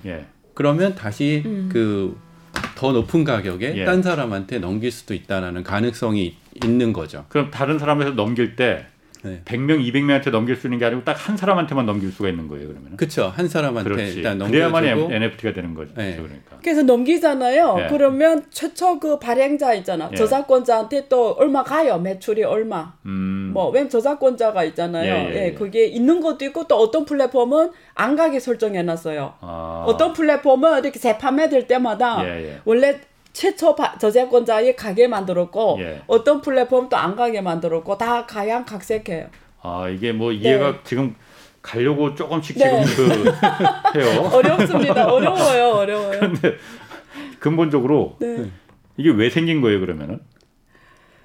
[0.55, 1.69] 그러면 다시 음.
[1.73, 7.25] 그더 높은 가격에 딴 사람한테 넘길 수도 있다라는 가능성이 있는 거죠.
[7.29, 8.87] 그럼 다른 사람에서 넘길 때
[9.25, 9.41] 네.
[9.45, 12.97] 100명, 200명한테 넘길 수 있는 게 아니고 딱 한 사람한테만 넘길 수가 있는 거예요, 그러면.
[12.97, 13.29] 그렇죠.
[13.29, 14.17] 한 사람한테 그렇지.
[14.17, 14.73] 일단 넘겨주고.
[14.81, 15.95] 그래야만 NFT가 되는 거죠.
[15.95, 16.17] 네.
[16.17, 16.57] 그러니까.
[16.61, 17.75] 그래서 넘기잖아요.
[17.77, 17.87] 네.
[17.89, 20.09] 그러면 최초 그 발행자 있잖아.
[20.11, 20.17] 예.
[20.17, 21.99] 저작권자한테 또 얼마 가요.
[22.01, 22.95] 매출이 얼마.
[23.07, 23.53] 음.
[23.55, 25.15] 뭐, 왜 저작권자가 있잖아요.
[25.15, 29.35] 예, 예, 예, 그게 있는 것도 있고 또 어떤 플랫폼은 안 가게 설정해 놨어요.
[29.41, 29.85] 아.
[29.87, 32.61] 어떤 플랫폼은 이렇게 재판매될 때마다 예, 예.
[32.65, 32.99] 원래
[33.33, 36.03] 최초 바, 저작권자의 가게 만들었고 예.
[36.07, 39.29] 어떤 플랫폼 도 안 가게 만들었고 다 가양각색해요.
[39.63, 40.79] 아 이게 뭐 이해가 네.
[40.85, 41.15] 지금
[41.63, 42.85] 가려고 조금씩 네.
[42.85, 44.23] 지금 그 해요.
[44.33, 45.07] 어렵습니다.
[45.11, 45.69] 어려워요.
[45.77, 46.11] 어려워요.
[46.21, 46.57] 그런데
[47.39, 48.51] 근본적으로 네.
[48.97, 49.81] 이게 왜 생긴 거예요?
[49.81, 50.21] 그러면은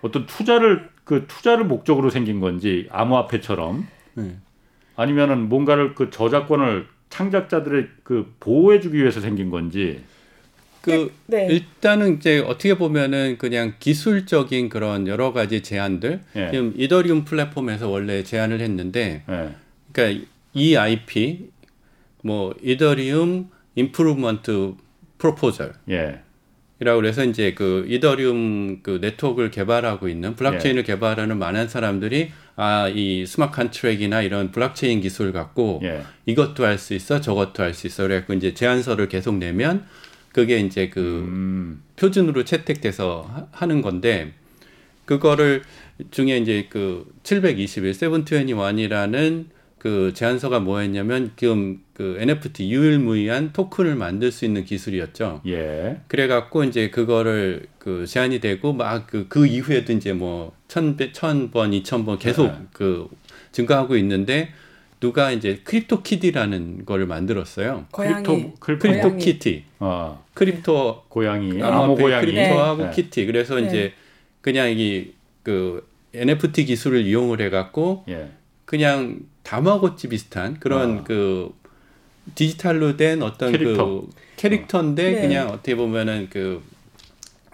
[0.01, 4.35] 어떤 투자를 그 투자를 목적으로 생긴 건지 암호화폐처럼 네.
[4.95, 10.03] 아니면은 뭔가를 그 저작권을 창작자들의 그 보호해주기 위해서 생긴 건지
[10.91, 11.47] 그 네.
[11.47, 16.49] 일단은 이제 어떻게 보면은 그냥 기술적인 그런 여러 가지 제한들 예.
[16.51, 19.49] 지금 이더리움 플랫폼에서 원래 제안을 했는데 예.
[19.91, 21.49] 그러니까 EIP
[22.23, 24.73] 뭐 Ethereum Improvement
[25.17, 26.19] Proposal 예.
[26.79, 30.85] 이라고 그래서 이제 그 이더리움 그 네트워크를 개발하고 있는 블록체인을 예.
[30.85, 36.01] 개발하는 많은 사람들이 아 이 smart contract이나 이런 블록체인 기술 갖고 예.
[36.25, 39.85] 이것도 할 수 있어 저것도 할 수 있어 그래갖고 이제 제안서를 계속 내면
[40.37, 41.81] 그게 이제 그 음.
[41.95, 44.33] 표준으로 채택돼서 하, 는 건데
[45.05, 45.63] 그거를
[46.11, 49.45] 중에 이제 그 721, 721이라는
[49.79, 55.41] 그 제안서가 뭐였냐면 지금 그 NFT 유일무이한 토큰을 만들 수 있는 기술이었죠.
[55.47, 56.01] 예.
[56.07, 61.73] 그래갖고 이제 그거를 그 제안이 되고 막 그그 그 이후에도 이제 뭐 천, 천 번,
[61.73, 62.59] 이천 번 계속 네.
[62.73, 63.07] 그
[63.53, 64.49] 증가하고 있는데
[64.99, 67.85] 누가 이제 CryptoKitty라는 거를 만들었어요.
[67.91, 68.23] 고양이.
[68.23, 69.17] crypto, crypto 고양이.
[69.23, 69.63] kitty.
[69.79, 70.23] 어.
[70.33, 71.61] crypto 고양이.
[71.61, 72.25] 암호 고양이.
[72.25, 72.91] crypto하고 네.
[72.91, 73.25] kitty.
[73.25, 73.67] 그래서 네.
[73.67, 73.93] 이제
[74.41, 78.27] 그냥 이 그 NFT 기술을 이용을 해 갖고 예.
[78.65, 81.03] 그냥 다마고치 비슷한 그런 어.
[81.05, 81.53] 그
[82.35, 83.85] 디지털로 된 어떤 캐릭터.
[83.85, 85.21] 그 캐릭터인데 네.
[85.21, 86.61] 그냥 어떻게 보면은 그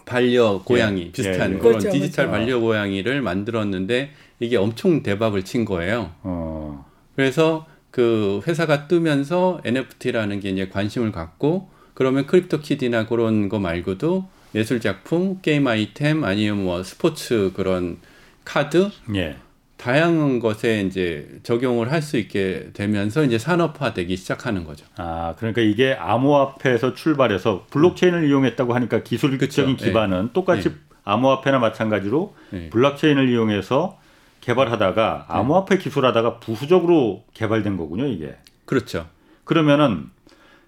[0.06, 1.12] 반려 고양이 예.
[1.12, 1.60] 비슷한 예, 예.
[1.60, 2.32] 그런 그렇죠, 디지털 그렇죠.
[2.32, 6.10] 반려 고양이를 만들었는데 이게 엄청 대박을 친 거예요.
[6.24, 6.84] 어.
[7.16, 14.80] 그래서 그 회사가 뜨면서 NFT라는 게 이제 관심을 갖고 그러면 CryptoKitty나 그런 거 말고도 예술
[14.80, 17.98] 작품, 게임 아이템 아니면 뭐 스포츠 그런
[18.46, 19.38] 카드 예.
[19.78, 24.86] 다양한 것에 이제 적용을 할 수 있게 되면서 이제 산업화되기 시작하는 거죠.
[24.98, 28.28] 아, 그러니까 이게 암호화폐에서 출발해서 블록체인을 음.
[28.30, 29.66] 이용했다고 하니까 기술적인 그쵸?
[29.66, 29.76] 네.
[29.76, 30.30] 기반은 네.
[30.34, 30.76] 똑같이 네.
[31.04, 32.70] 암호화폐나 마찬가지로 네.
[32.70, 34.00] 블록체인을 이용해서
[34.44, 35.34] 개발하다가 네.
[35.34, 38.36] 암호화폐 기술하다가 부수적으로 개발된 거군요, 이게.
[38.66, 39.08] 그렇죠.
[39.46, 40.10] 그러면은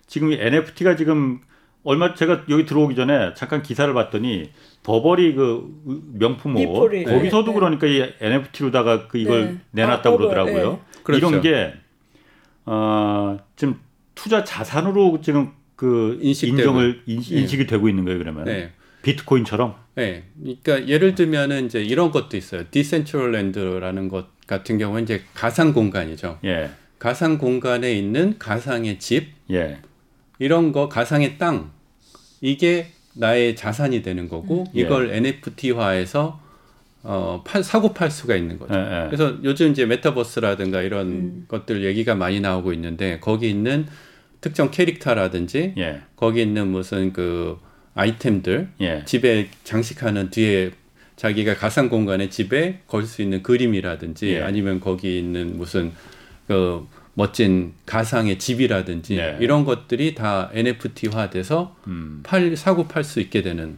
[0.07, 1.41] 지금 이 NFT가 지금
[1.83, 4.49] 얼마 제가 여기 들어오기 전에 잠깐 기사를 봤더니
[4.83, 5.81] 버버리 그
[6.13, 7.53] 명품 옷 거기서도 네.
[7.53, 9.57] 그러니까 이 NFT로다가 그 이걸 네.
[9.71, 10.71] 내놨다고 아, 그러더라고요.
[10.71, 10.79] 네.
[11.03, 11.27] 그렇죠.
[11.27, 11.73] 이런 게
[12.65, 13.79] 어, 지금
[14.15, 16.57] 투자 자산으로 지금 그 인식되고.
[16.57, 17.45] 인정을 인, 네.
[17.45, 18.45] 식이 되고 있는 거예요, 그러면.
[18.45, 18.71] 네.
[19.03, 19.75] 비트코인처럼?
[19.95, 20.23] 네.
[20.39, 22.63] 그러니까 예를 들면은 이제 이런 것도 있어요.
[22.69, 26.39] 디센트럴랜드라는 것 같은 경우는 이제 가상 공간이죠.
[26.43, 26.69] 예.
[26.99, 29.77] 가상 공간에 있는 가상의 집, 예.
[30.39, 31.71] 이런 거 가상의 땅
[32.41, 34.71] 이게 나의 자산이 되는 거고 음.
[34.73, 35.17] 이걸 예.
[35.17, 36.41] NFT화해서
[37.03, 38.73] 어, 팔, 사고 팔 수가 있는 거죠.
[38.73, 39.05] 예, 예.
[39.05, 41.45] 그래서 요즘 이제 메타버스라든가 이런 음.
[41.47, 43.85] 것들 얘기가 많이 나오고 있는데 거기 있는
[44.41, 46.01] 특정 캐릭터라든지 예.
[46.15, 47.59] 거기 있는 무슨 그
[47.95, 49.03] 아이템들 예.
[49.05, 50.71] 집에 장식하는 뒤에
[51.15, 54.41] 자기가 가상 공간에 집에 걸 수 있는 그림이라든지 예.
[54.41, 55.91] 아니면 거기 있는 무슨
[56.47, 59.37] 그 멋진 가상의 집이라든지 예.
[59.39, 62.21] 이런 것들이 다 NFT화돼서 음.
[62.23, 63.77] 팔 사고 팔 수 있게 되는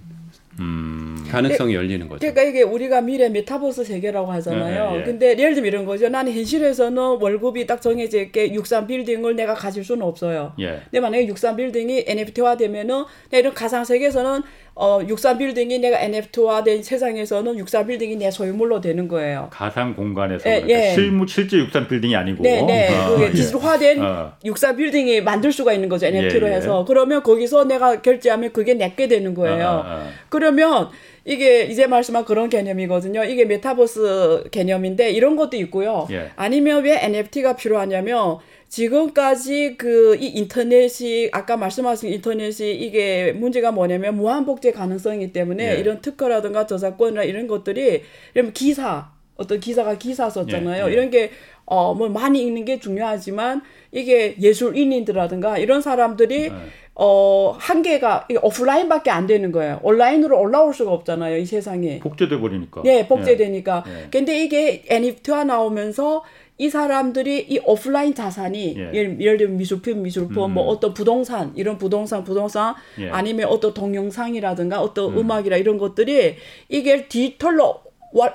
[1.28, 1.32] 음.
[1.32, 2.20] 가능성이 열리는 거죠.
[2.20, 4.92] 그러니까 이게 우리가 미래 메타버스 세계라고 하잖아요.
[4.92, 6.10] 네, 네, 근데 예를 들면 이런 거죠.
[6.10, 10.54] 나는 현실에서는 월급이 딱 정해져 있게 63 빌딩을 내가 가질 수는 없어요.
[10.60, 10.82] 예.
[10.86, 14.42] 근데 만약에 63 빌딩이 NFT화 되면은 이런 가상 세계에서는
[14.80, 19.48] 어, 63 빌딩이 내가 NFT화된 세상에서는 63 빌딩이 내 소유물로 되는 거예요.
[19.52, 20.94] 가상 공간에서 예, 예.
[20.94, 22.96] 실무 실제 63 빌딩이 아니고 네, 네.
[22.96, 24.34] 어, 그게 디지털화된 어.
[24.46, 26.06] 63 빌딩이 만들 수가 있는 거죠.
[26.06, 26.86] NFT로 예, 예, 해서.
[26.86, 29.66] 그러면 거기서 내가 결제하면 그게 내게 되는 거예요.
[29.66, 30.10] 아, 아, 아.
[30.30, 30.90] 그러면
[31.26, 33.24] 이게 이제 말씀한 그런 개념이거든요.
[33.26, 36.08] 이게 메타버스 개념인데 이런 것도 있고요.
[36.12, 36.32] 예.
[36.36, 38.38] 아니면 왜 NFT가 필요하냐면
[38.70, 45.80] 지금까지 그 이 인터넷이 아까 말씀하신 인터넷이 이게 문제가 뭐냐면 무한 복제 가능성이기 때문에 예.
[45.80, 48.02] 이런 특허라든가 저작권이나 이런 것들이
[48.34, 50.86] 이런 기사 어떤 기사가 기사 썼잖아요.
[50.86, 50.88] 예.
[50.90, 50.94] 예.
[50.94, 51.32] 이런 게
[51.70, 56.52] 어 뭐 많이 읽는 게 중요하지만 이게 예술인인들라든가 이런 사람들이 예.
[56.96, 59.80] 어, 한계가 오프라인밖에 안 되는 거예요.
[59.84, 62.00] 온라인으로 올라올 수가 없잖아요, 이 세상에.
[62.00, 62.82] 복제돼 버리니까.
[62.84, 63.84] 네, 복제되니까.
[63.86, 64.08] 예.
[64.10, 66.24] 근데 이게 NFT가 나오면서
[66.60, 68.92] 이 사람들이 이 오프라인 자산이 예.
[68.94, 70.54] 예를, 예를 들면 미술품, 미술품, 뭐 음.
[70.54, 73.10] 뭐 어떤 부동산, 이런 부동산, 부동산 예.
[73.10, 75.32] 아니면 어떤 동영상이라든가 어떤 음.
[75.32, 76.36] 악이라 이런 것들이
[76.68, 77.82] 이게 디지털로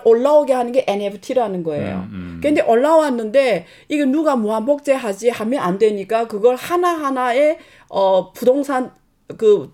[0.04, 2.06] 올라오게 하는 게 NFT라는 거예요.
[2.11, 2.40] 음, 음.
[2.42, 7.58] 근데 올라왔는데 이게 누가 무한 복제하지 하면 안 되니까 그걸 하나 하나의
[7.88, 8.92] 어 부동산
[9.37, 9.72] 그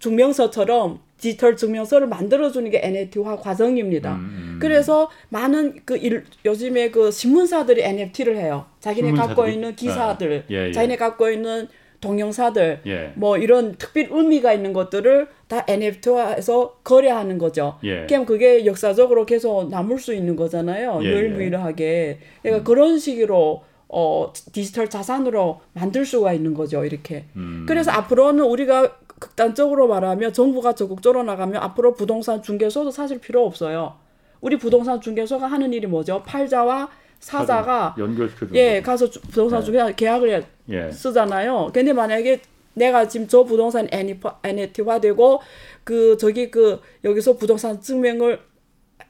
[0.00, 4.14] 증명서처럼 디지털 증명서를 만들어주는 게 NFT화 과정입니다.
[4.14, 4.58] 음, 음.
[4.60, 8.66] 그래서 많은 그 일, 요즘에 그 신문사들이 NFT를 해요.
[8.80, 9.34] 자기네 신문사들이?
[9.34, 10.72] 갖고 있는 기사들, 아, 예, 예.
[10.72, 11.68] 자기네 갖고 있는
[12.00, 13.12] 동영사들, 예.
[13.14, 17.78] 뭐 이런 특별 의미가 있는 것들을 다 NFT화해서 거래하는 거죠.
[17.84, 18.06] 예.
[18.06, 21.00] 그럼 그게 역사적으로 계속 남을 수 있는 거잖아요.
[21.02, 22.18] 예, 유일무이하게.
[22.42, 22.64] 그러니까 음.
[22.64, 26.84] 그런 식으로 어 디지털 자산으로 만들 수가 있는 거죠.
[26.84, 27.24] 이렇게.
[27.36, 27.64] 음.
[27.66, 33.94] 그래서 앞으로는 우리가 극단적으로 말하면 정부가 적극적으로 나가면 앞으로 부동산 중개소도 사실 필요 없어요.
[34.40, 36.22] 우리 부동산 중개소가 하는 일이 뭐죠?
[36.24, 39.64] 팔자와 사자가 연결시켜 예 가서 부동산 예.
[39.64, 40.90] 중개 계약을 예.
[40.92, 41.70] 쓰잖아요.
[41.72, 42.40] 근데 만약에
[42.74, 45.40] 내가 지금 저 부동산 NFT화 되고
[45.82, 48.38] 그 저기 그 여기서 부동산 증명을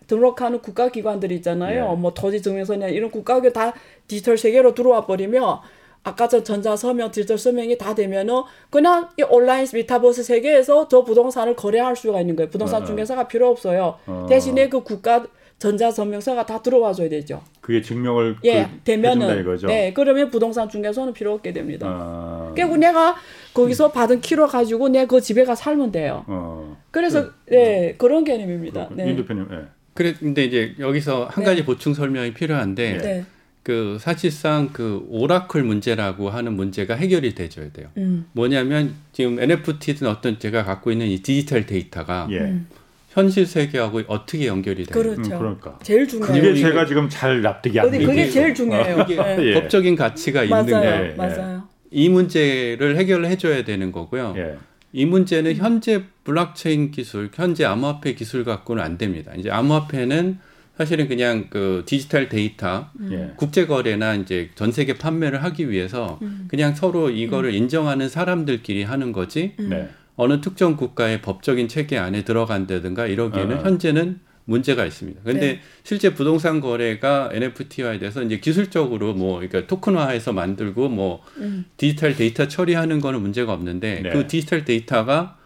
[0.07, 1.91] 등록하는 국가기관들 있잖아요.
[1.93, 1.97] 예.
[1.97, 3.75] 뭐 토지 증명서냐 이런 국가기관 다
[4.07, 5.59] 디지털 세계로 들어와 버리면
[6.07, 11.57] 아까 전 전자 서명, 디지털 서명이 다 되면은 그냥 이 온라인 메타버스 세계에서 저 부동산을
[11.57, 12.49] 거래할 수가 있는 거예요.
[12.49, 12.85] 부동산 어.
[12.85, 13.99] 중개사가 필요 없어요.
[14.07, 14.27] 어.
[14.29, 15.27] 대신에 그 국가
[15.59, 17.43] 전자 서명서가 다 들어와 줘야 되죠.
[17.61, 19.67] 그게 증명을 예, 그, 되면은 이거죠?
[19.67, 21.89] 네, 그러면 부동산 중개소는 필요 없게 됩니다.
[21.91, 22.53] 어.
[22.55, 23.17] 그리고 내가
[23.53, 26.25] 거기서 받은 키로 가지고 내가 그 집에 가 살면 돼요.
[26.29, 26.77] 어.
[26.93, 28.91] 그래서 그, 네, 그런 개념입니다.
[28.93, 29.11] 네.
[29.11, 29.49] 임 대표님.
[29.51, 29.57] 네.
[29.95, 31.67] 그래 근데 이제 여기서 한 가지 네.
[31.67, 33.25] 보충 설명이 필요한데 네.
[33.67, 37.89] 그 사실상 그 oracle 문제라고 하는 문제가 해결이 돼줘야 돼요.
[37.97, 38.27] 음.
[38.31, 42.39] 뭐냐면 지금 NFT든 어떤 제가 갖고 있는 이 디지털 데이터가 예.
[42.39, 42.69] 음.
[43.11, 44.93] 현실 세계하고 어떻게 연결이 돼요?
[45.03, 45.35] 그렇죠.
[45.35, 45.81] 음, 그러니까.
[45.83, 46.41] 제일 중요해요.
[46.41, 48.07] 그게 제가 지금 잘 납득이 안 돼요.
[48.07, 49.01] 그게 제일 중요해요.
[49.01, 49.55] 이게 예.
[49.55, 51.17] 법적인 가치가 있는 거예요.
[51.17, 51.65] 맞아요.
[51.91, 54.35] 이 문제를 해결을 해줘야 되는 거고요.
[54.37, 54.59] 예.
[54.93, 55.57] 이 문제는 음.
[55.57, 59.33] 현재 블록체인 기술, 현재 암호화폐 기술 갖고는 안 됩니다.
[59.37, 60.39] 이제 암호화폐는
[60.77, 63.09] 사실은 그냥 그 디지털 데이터 음.
[63.13, 63.33] 예.
[63.37, 66.47] 국제 거래나 이제 전 세계 판매를 하기 위해서 음.
[66.49, 67.55] 그냥 서로 이거를 음.
[67.55, 69.71] 인정하는 사람들끼리 하는 거지 음.
[69.71, 69.89] 네.
[70.17, 73.63] 어느 특정 국가의 법적인 체계 안에 들어간다든가 이러기에는 어.
[73.63, 75.23] 현재는 문제가 있습니다.
[75.25, 75.61] 근데 네.
[75.83, 81.65] 실제 부동산 거래가 NFT화에 대해서 이제 기술적으로 뭐 그러니까 토큰화해서 만들고 뭐 음.
[81.77, 84.11] 디지털 데이터 처리하는 거는 문제가 없는데 네.
[84.11, 85.37] 그 디지털 데이터가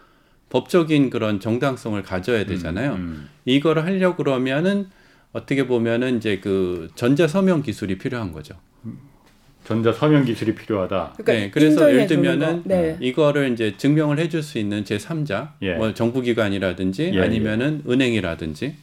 [0.49, 2.91] 법적인 그런 정당성을 가져야 되잖아요.
[2.91, 3.29] 음, 음.
[3.45, 4.87] 이거를 하려고 그러면은
[5.33, 8.55] 어떻게 보면은 이제 그 전자 서명 기술이 필요한 거죠.
[9.63, 11.13] 전자 서명 기술이 필요하다.
[11.17, 12.97] 그러니까 네, 그래서 예를 들면은 네.
[12.99, 15.75] 이거를 이제 증명을 해줄 수 있는 제 3자, 예.
[15.75, 17.91] 뭐 정부기관이라든지 예, 아니면은 예.
[17.91, 18.75] 은행이라든지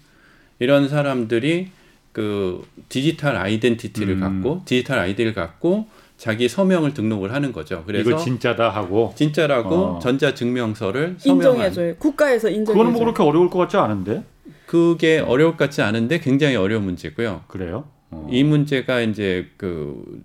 [0.60, 1.68] 이런 사람들이
[2.12, 4.20] 그 digital identity를 음.
[4.20, 7.84] 갖고 디지털 아이디를 갖고 자기 서명을 등록을 하는 거죠.
[7.86, 9.98] 그래서 이거 진짜다 하고 진짜라고 어.
[10.00, 11.96] 전자 증명서를 인정해줘요.
[11.96, 12.72] 국가에서 인정해줘요.
[12.72, 14.24] 그거는 뭐 그렇게 어려울 것 같지 않은데?
[14.68, 17.44] 그게 어려울 것 같지 않은데 굉장히 어려운 문제고요.
[17.48, 17.88] 그래요?
[18.10, 18.28] 어.
[18.30, 20.22] 이 문제가 이제 그,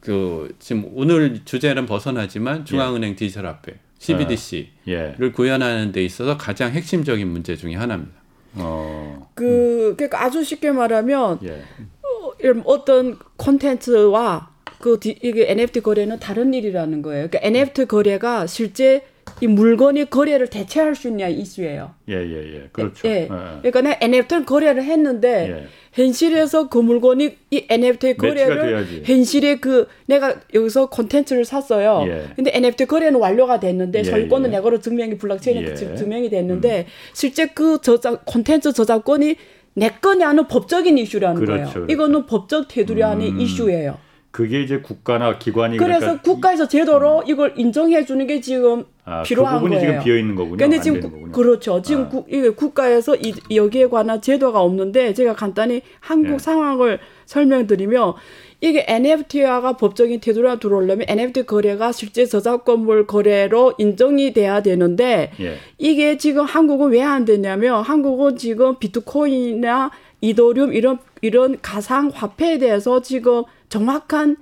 [0.00, 3.14] 그, 지금 오늘 주제는 벗어나지만 중앙은행 예.
[3.14, 5.14] 디지털 화폐, CBDC를 예.
[5.20, 5.30] 예.
[5.30, 8.14] 구현하는 데 있어서 가장 핵심적인 문제 중의 하나입니다.
[8.54, 9.30] 어.
[9.34, 11.62] 그, 그러니까 아주 쉽게 말하면, 예.
[12.02, 17.28] 어, 어떤 콘텐츠와 그 디, 이게 NFT 거래는 다른 일이라는 거예요.
[17.28, 19.04] 그러니까 NFT 거래가 실제
[19.40, 21.94] 이 물건이 거래를 대체할 수 있냐 이슈예요.
[22.08, 22.68] 예, 예, 예.
[22.72, 23.08] 그렇죠.
[23.08, 23.22] 예.
[23.22, 23.28] 예.
[23.28, 25.66] 그러니까 내가 NFT를 거래를 했는데 예.
[25.92, 32.04] 현실에서 그 물건이 이 NFT 거래를 현실에 그 내가 여기서 콘텐츠를 샀어요.
[32.08, 32.28] 예.
[32.36, 34.56] 근데 NFT 거래는 완료가 됐는데 예, 소유권은 예.
[34.56, 35.74] 내거로 증명이 블록체인에 예.
[35.74, 36.84] 증명이 됐는데 음.
[37.12, 39.36] 실제 그 저작 콘텐츠 저작권이
[39.74, 41.70] 내 거냐는 법적인 이슈라는 그렇죠, 거예요.
[41.72, 41.92] 그렇죠.
[41.92, 43.40] 이거는 법적 테두리 안의 음.
[43.40, 43.98] 이슈예요.
[44.34, 47.24] 그게 이제 국가나 기관이 그래서 그러니까 국가에서 제도로 음.
[47.28, 49.92] 이걸 인정해 주는 게 지금 아, 그 필요한 그 부분이 거예요.
[49.92, 50.56] 지금 비어 있는 거군요.
[50.56, 51.80] 근데 지금 구, 그렇죠.
[51.82, 52.08] 지금 아.
[52.08, 56.38] 국, 이게 국가에서 이, 여기에 관한 제도가 없는데 제가 간단히 한국 네.
[56.38, 58.14] 상황을 설명드리면
[58.60, 65.58] 이게 NFT화가 법적인 테두리가 들어오려면 NFT 거래가 실제 저작권물 거래로 인정이 돼야 되는데 예.
[65.78, 69.92] 이게 지금 한국은 왜 안 되냐면 한국은 지금 비트코인이나
[70.22, 74.36] 이더리움 이런 이런 가상 화폐에 대해서 지금 정확한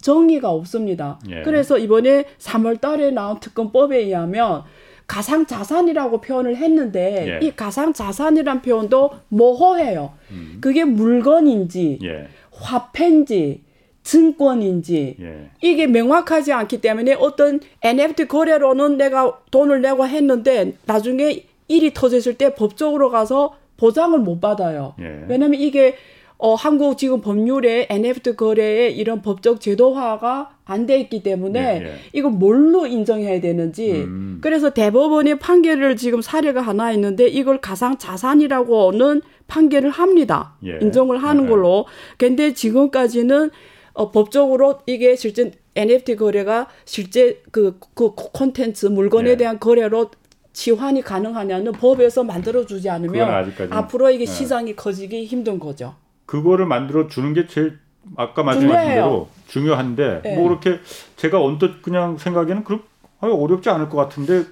[0.00, 1.18] 정의가 없습니다.
[1.28, 1.42] 예.
[1.42, 4.62] 그래서 이번에 3월 달에 나온 특검법에 의하면
[5.08, 7.46] 가상 자산이라고 표현을 했는데 예.
[7.46, 10.12] 이 가상 자산이란 표현도 모호해요.
[10.30, 10.58] 음.
[10.60, 12.28] 그게 물건인지 예.
[12.52, 13.64] 화폐인지
[14.04, 15.50] 증권인지 예.
[15.62, 22.54] 이게 명확하지 않기 때문에 어떤 NFT 거래로는 내가 돈을 내고 했는데 나중에 일이 터졌을 때
[22.54, 24.94] 법적으로 가서 보장을 못 받아요.
[25.00, 25.24] 예.
[25.28, 25.96] 왜냐하면 이게
[26.42, 31.94] 어, 한국 지금 법률에 NFT 거래에 이런 법적 제도화가 안 돼 있기 때문에 예, 예.
[32.12, 34.38] 이거 뭘로 인정해야 되는지 음.
[34.40, 40.54] 그래서 대법원의 판결을 지금 사례가 하나 있는데 이걸 가상 자산이라고는 판결을 합니다.
[40.64, 40.78] 예.
[40.80, 41.48] 인정을 하는 예.
[41.48, 41.86] 걸로.
[42.16, 43.50] 근데 지금까지는
[43.92, 49.36] 어, 법적으로 이게 실제 NFT 거래가 실제 그, 그 콘텐츠 물건에 예.
[49.36, 50.10] 대한 거래로
[50.52, 54.26] 치환이 가능하냐는 법에서 만들어주지 않으면 앞으로 이게 예.
[54.26, 55.94] 시장이 커지기 힘든 거죠.
[56.30, 57.76] 그거를 만들어 주는 게 제일
[58.14, 60.36] 아까 말씀하신 대로 중요한데 네.
[60.36, 60.78] 뭐 그렇게
[61.16, 62.78] 제가 언뜻 그냥 생각에는 그
[63.18, 64.44] 어렵지 않을 것 같은데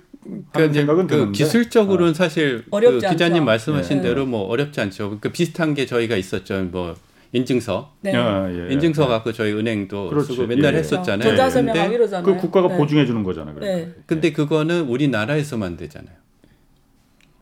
[0.53, 1.39] 그러니까 생각은 그 드는데.
[1.39, 2.15] 기술적으로는 어.
[2.15, 4.09] 사실 그 기자님 말씀하신 네.
[4.09, 5.19] 대로 뭐 어렵지 않죠.
[5.21, 6.65] 그 비슷한 게 저희가 있었죠.
[6.65, 6.97] 뭐
[7.31, 8.13] 인증서, 네.
[8.17, 9.07] 아, 예, 인증서 예.
[9.07, 10.33] 갖고 저희 은행도 그렇지.
[10.33, 10.79] 쓰고 맨날 예.
[10.79, 11.29] 했었잖아요.
[11.29, 12.25] 전자서명하고 이러잖아요.
[12.25, 12.77] 그 국가가 네.
[12.77, 13.57] 보증해 주는 거잖아요.
[13.61, 13.95] 네.
[14.07, 16.17] 근데 그거는 우리나라에서만 되잖아요.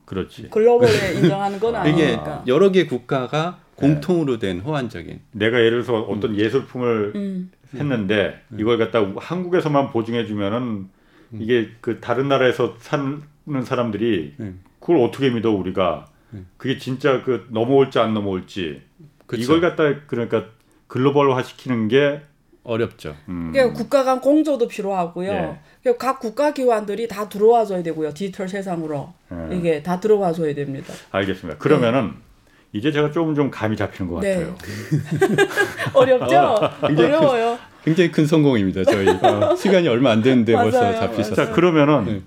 [0.07, 0.49] 그렇지.
[0.49, 2.43] 글로벌에 인정하는 건 아니니까.
[2.43, 5.21] 이게 여러 개 국가가 공통으로 된 호환적인.
[5.33, 6.37] 내가 예를 들어서 어떤 음.
[6.39, 7.51] 예술품을 음.
[7.75, 8.61] 했는데 음.
[8.61, 10.89] 이걸 갖다 한국에서만 보증해 주면은
[11.33, 11.39] 음.
[11.39, 13.23] 이게 그 다른 나라에서 사는
[13.65, 14.61] 사람들이 음.
[14.81, 16.47] 그걸 어떻게 믿어 우리가 음.
[16.57, 18.83] 그게 진짜 그 넘어올지 안 넘어올지
[19.27, 19.43] 그쵸.
[19.43, 20.47] 이걸 갖다 그러니까
[20.87, 22.23] 글로벌화 시키는 게
[22.67, 23.15] 어렵죠.
[23.29, 23.53] 음.
[23.53, 25.31] 그러니까 국가 간 공조도 필요하고요.
[25.31, 25.59] 예.
[25.83, 28.13] 그러니까 각 국가 기관들이 다 들어와줘야 되고요.
[28.13, 29.57] 디지털 세상으로 예.
[29.57, 30.93] 이게 다 들어와줘야 됩니다.
[31.13, 31.59] 알겠습니다.
[31.59, 32.13] 그러면은 네.
[32.73, 34.35] 이제 제가 조금 좀 감이 잡히는 것 네.
[34.35, 34.57] 같아요.
[35.95, 36.37] 어렵죠?
[36.37, 37.59] 어, 어려워요.
[37.85, 38.83] 굉장히 큰 성공입니다.
[38.85, 41.37] 저희 어, 시간이 얼마 안 됐는데 벌써 잡히셨어요.
[41.37, 42.23] 자 그러면은 네.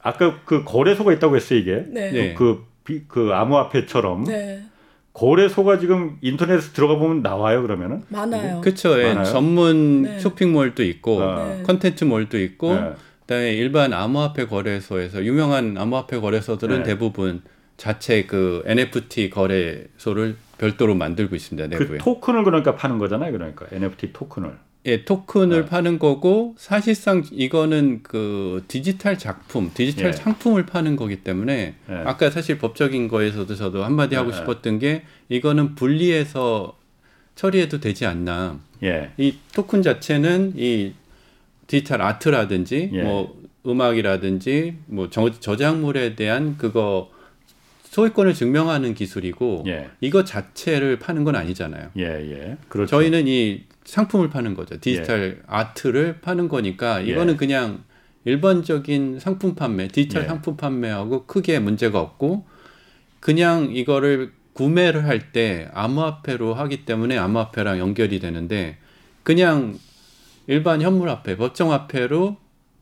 [0.00, 2.10] 아까 그 거래소가 있다고 했어요 이게 네.
[2.12, 2.34] 네.
[2.34, 4.62] 그, 그, 그 암호화폐처럼 네.
[5.14, 8.60] 거래소가 지금 인터넷에 들어가 보면 나와요 그러면은 많아요.
[8.62, 8.98] 그렇죠.
[9.02, 10.18] 예, 전문 네.
[10.18, 11.62] 쇼핑몰도 있고 네.
[11.64, 12.92] 컨텐츠몰도 있고 네.
[13.20, 16.82] 그다음에 일반 암호화폐 거래소에서 유명한 암호화폐 거래소들은 네.
[16.84, 17.42] 대부분
[17.76, 21.68] 자체 그 NFT 거래소를 별도로 만들고 있습니다.
[21.68, 21.98] 그 내부에.
[21.98, 23.32] 그 토큰을 그러니까 파는 거잖아요.
[23.32, 24.56] 그러니까 NFT 토큰을.
[24.84, 25.68] 예, 토큰을 네.
[25.68, 30.12] 파는 거고 사실상 이거는 그 디지털 작품, 디지털 예.
[30.12, 31.94] 상품을 파는 거기 때문에 예.
[32.04, 34.36] 아까 사실 법적인 거에서도 저도 한마디 하고 예.
[34.36, 36.76] 싶었던 게 이거는 분리해서
[37.36, 38.58] 처리해도 되지 않나.
[38.82, 39.10] 예.
[39.18, 40.94] 이 토큰 자체는 이
[41.68, 43.02] 디지털 아트라든지 예.
[43.02, 47.10] 뭐 음악이라든지 뭐 저, 저작물에 대한 그거
[47.84, 49.90] 소유권을 증명하는 기술이고 예.
[50.00, 51.90] 이거 자체를 파는 건 아니잖아요.
[51.98, 52.56] 예, 예.
[52.68, 52.90] 그렇죠.
[52.96, 54.78] 저희는 이 상품을 파는 거죠.
[54.80, 55.42] 디지털 예.
[55.46, 57.10] 아트를 파는 거니까 예.
[57.10, 57.84] 이거는 그냥
[58.24, 60.26] 일반적인 상품 판매, 디지털 예.
[60.26, 62.44] 상품 판매하고 크게 문제가 없고
[63.20, 68.76] 그냥 이거를 구매를 할 때 암호화폐로 하기 때문에 암호화폐랑 연결이 되는데
[69.22, 69.78] 그냥
[70.46, 72.36] 일반 현물화폐, 법정화폐로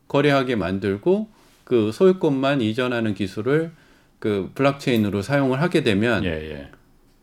[0.08, 1.28] 거래하게 만들고
[1.64, 3.70] 그 소유권만 이전하는 기술을
[4.18, 6.68] 그 블록체인으로 사용을 하게 되면 예, 예.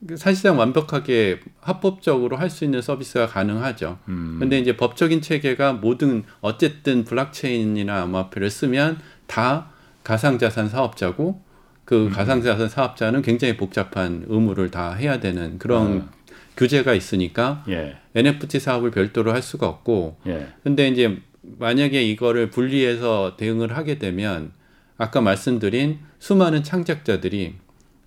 [0.05, 3.97] 그 사실상 완벽하게 합법적으로 할 수 있는 서비스가 가능하죠.
[4.07, 4.37] 음.
[4.39, 9.71] 근데 이제 법적인 체계가 모든 어쨌든 블록체인이나 암호화폐를 쓰면 다
[10.03, 11.41] 가상자산 사업자고
[11.83, 12.09] 그 음.
[12.11, 16.17] 가상자산 사업자는 굉장히 복잡한 의무를 다 해야 되는 그런 아.
[16.57, 17.97] 규제가 있으니까 예.
[18.15, 20.47] NFT 사업을 별도로 할 수가 없고 예.
[20.63, 24.51] 근데 이제 만약에 이거를 분리해서 대응을 하게 되면
[24.97, 27.55] 아까 말씀드린 수많은 창작자들이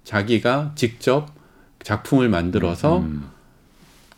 [0.04, 1.39] 자기가 직접
[1.82, 3.30] 작품을 만들어서 음.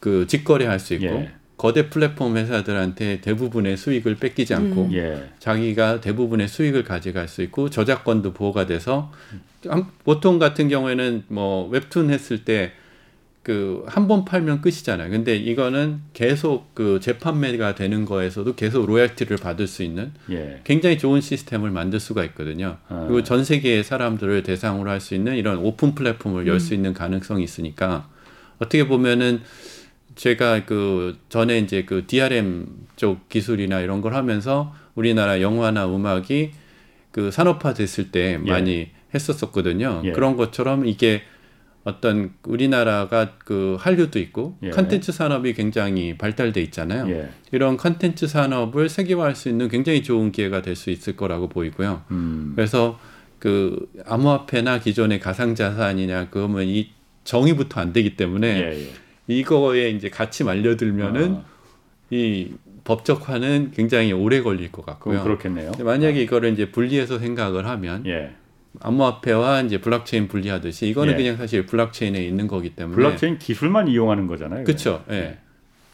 [0.01, 1.31] 그 직거래할 수 있고 예.
[1.57, 4.93] 거대 플랫폼 회사들한테 대부분의 수익을 뺏기지 않고 음.
[4.95, 5.31] 예.
[5.39, 9.13] 자기가 대부분의 수익을 가져갈 수 있고 저작권도 보호가 돼서
[10.03, 12.73] 보통 같은 경우에는 뭐 웹툰 했을 때
[13.43, 15.11] 그 한 번 팔면 끝이잖아요.
[15.11, 20.61] 근데 이거는 계속 그 재판매가 되는 거에서도 계속 로열티를 받을 수 있는 예.
[20.65, 22.77] 굉장히 좋은 시스템을 만들 수가 있거든요.
[22.89, 23.05] 아.
[23.09, 26.77] 그리고 전 세계의 사람들을 대상으로 할 수 있는 이런 오픈 플랫폼을 열수 음.
[26.77, 28.09] 있는 가능성이 있으니까
[28.59, 29.41] 어떻게 보면은
[30.15, 32.67] 제가 그 전에 이제 그 DRM
[32.97, 36.51] 쪽 기술이나 이런 걸 하면서 우리나라 영화나 음악이
[37.11, 38.51] 그 산업화 됐을 때 예.
[38.51, 40.03] 많이 했었었거든요.
[40.05, 40.13] 예.
[40.13, 41.23] 그런 것처럼 이게
[41.85, 44.71] 어떤 우리나라가 그 한류도 있고 예.
[44.71, 47.09] 컨텐츠 산업이 굉장히 발달돼 있잖아요.
[47.11, 47.29] 예.
[47.51, 52.03] 이런 컨텐츠 산업을 세계화할 수 있는 굉장히 좋은 기회가 될 수 있을 거라고 보이고요.
[52.11, 52.53] 음.
[52.57, 52.99] 그래서
[53.39, 56.91] 그 암호화폐나 기존의 가상 자산이냐 그러면 이
[57.25, 58.89] 정의부터 안 되기 때문에 예, 예.
[59.27, 61.45] 이거에 이제 같이 말려들면은 아.
[62.11, 62.53] 이
[62.85, 65.23] 법적화는 굉장히 오래 걸릴 것 같고요.
[65.23, 65.73] 그렇겠네요.
[65.79, 66.23] 만약에 아.
[66.23, 68.33] 이거를 이제 분리해서 생각을 하면 예.
[68.81, 71.17] 암호화폐와 이제 블록체인 분리하듯이 이거는 예.
[71.17, 74.65] 그냥 사실 블록체인에 있는 거기 때문에 블록체인 기술만 이용하는 거잖아요.
[74.65, 75.05] 그렇죠.
[75.11, 75.15] 예.
[75.15, 75.39] 예.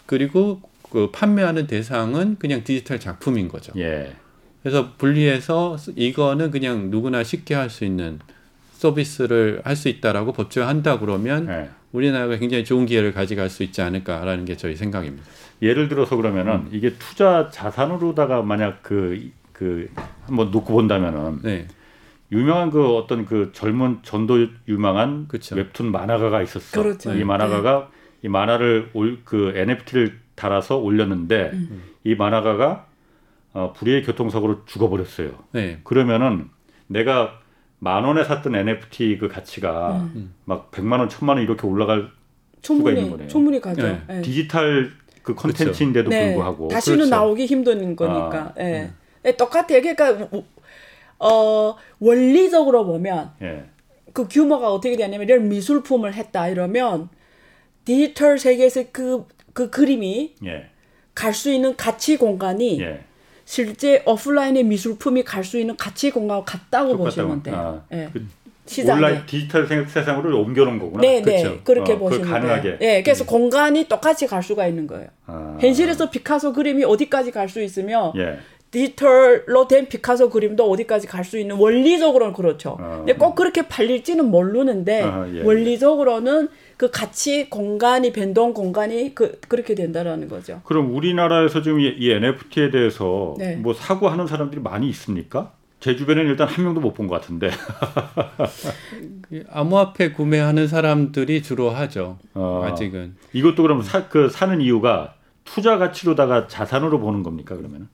[0.07, 0.61] 그리고
[0.91, 3.73] 그 판매하는 대상은 그냥 디지털 작품인 거죠.
[3.77, 4.13] 예.
[4.63, 8.19] 그래서 분리해서 이거는 그냥 누구나 쉽게 할 수 있는
[8.73, 11.69] 서비스를 할 수 있다라고 법제화한다 그러면 예.
[11.93, 15.25] 우리나라가 굉장히 좋은 기회를 가져갈 수 있지 않을까라는 게 저희 생각입니다.
[15.63, 16.69] 예를 들어서 그러면은 음.
[16.73, 19.91] 이게 투자 자산으로다가 만약 그, 그,
[20.27, 21.67] 한번 놓고 본다면은 네.
[22.31, 25.57] 유명한 그 어떤 그 젊은 전도 유망한 그쵸.
[25.57, 26.83] 웹툰 만화가가 있었어.
[26.83, 27.15] 그렇죠.
[27.15, 27.99] 이 만화가가 네.
[28.25, 31.83] 이 만화를 올 그 NFT를 달아서 올렸는데 음.
[32.05, 32.87] 이 만화가가
[33.55, 35.31] 어, 불의의 교통사고로 죽어버렸어요.
[35.53, 35.81] 네.
[35.85, 36.49] 그러면은
[36.87, 37.41] 내가
[37.79, 40.35] 만 원에 샀던 NFT 그 가치가 음.
[40.45, 42.11] 막 백만 원, 천만 원 이렇게 올라갈
[42.61, 43.29] 충분히, 수가 있는 거네요.
[43.29, 43.83] 충분히 가죠.
[43.83, 44.03] 네.
[44.07, 44.23] 네.
[44.23, 46.27] 디지털 그 컨텐츠인데도 네.
[46.35, 47.11] 불구하고 다시는 그렇죠.
[47.11, 48.53] 나오기 힘든 거니까.
[48.57, 48.91] 아, 예.
[49.23, 49.37] 네.
[49.37, 49.81] 똑같아요.
[49.83, 50.29] 그러니까
[51.19, 53.65] 어 원리적으로 보면 예.
[54.13, 57.09] 그 규모가 어떻게 되냐면 이런 미술품을 했다 이러면
[57.85, 60.67] 디지털 세계에서 그, 그 그림이 예.
[61.15, 63.01] 갈수 있는 가치 공간이 예.
[63.45, 67.83] 실제 오프라인의 미술품이 갈 수 있는 가치 공간과 같다고 보시면 돼요.
[67.91, 68.09] 아, 예.
[68.13, 68.27] 그
[68.67, 68.99] 시장에.
[68.99, 71.01] 온라인 디지털 세상으로 옮겨놓은 거구나.
[71.01, 71.61] 네, 네, 그렇죠.
[71.65, 72.63] 그렇게 어, 보시면 가능하게.
[72.63, 72.77] 돼요.
[72.79, 73.27] 네, 그래서 음.
[73.27, 75.07] 공간이 똑같이 갈 수가 있는 거예요.
[75.27, 75.57] 아.
[75.59, 78.39] 현실에서 피카소 그림이 어디까지 갈 수 있으며 예.
[78.71, 82.77] 디지털로 된 피카소 그림도 어디까지 갈 수 있는 원리적으로는 그렇죠.
[82.81, 82.97] 어.
[82.99, 85.43] 근데 꼭 그렇게 팔릴지는 모르는데 어, 예.
[85.43, 90.61] 원리적으로는 그 가치 공간이 변동 공간이 그 그렇게 된다라는 거죠.
[90.65, 93.57] 그럼 우리나라에서 지금 이, 이 NFT에 대해서 네.
[93.57, 95.53] 뭐 사고 하는 사람들이 많이 있습니까?
[95.81, 97.51] 제 주변에는 일단 한 명도 못 본 것 같은데.
[99.23, 102.19] 그 암호화폐 구매하는 사람들이 주로 하죠.
[102.35, 103.17] 어, 아직은.
[103.33, 105.15] 이것도 그럼 사, 그 사는 이유가
[105.45, 107.89] 투자 가치로다가 자산으로 보는 겁니까 그러면?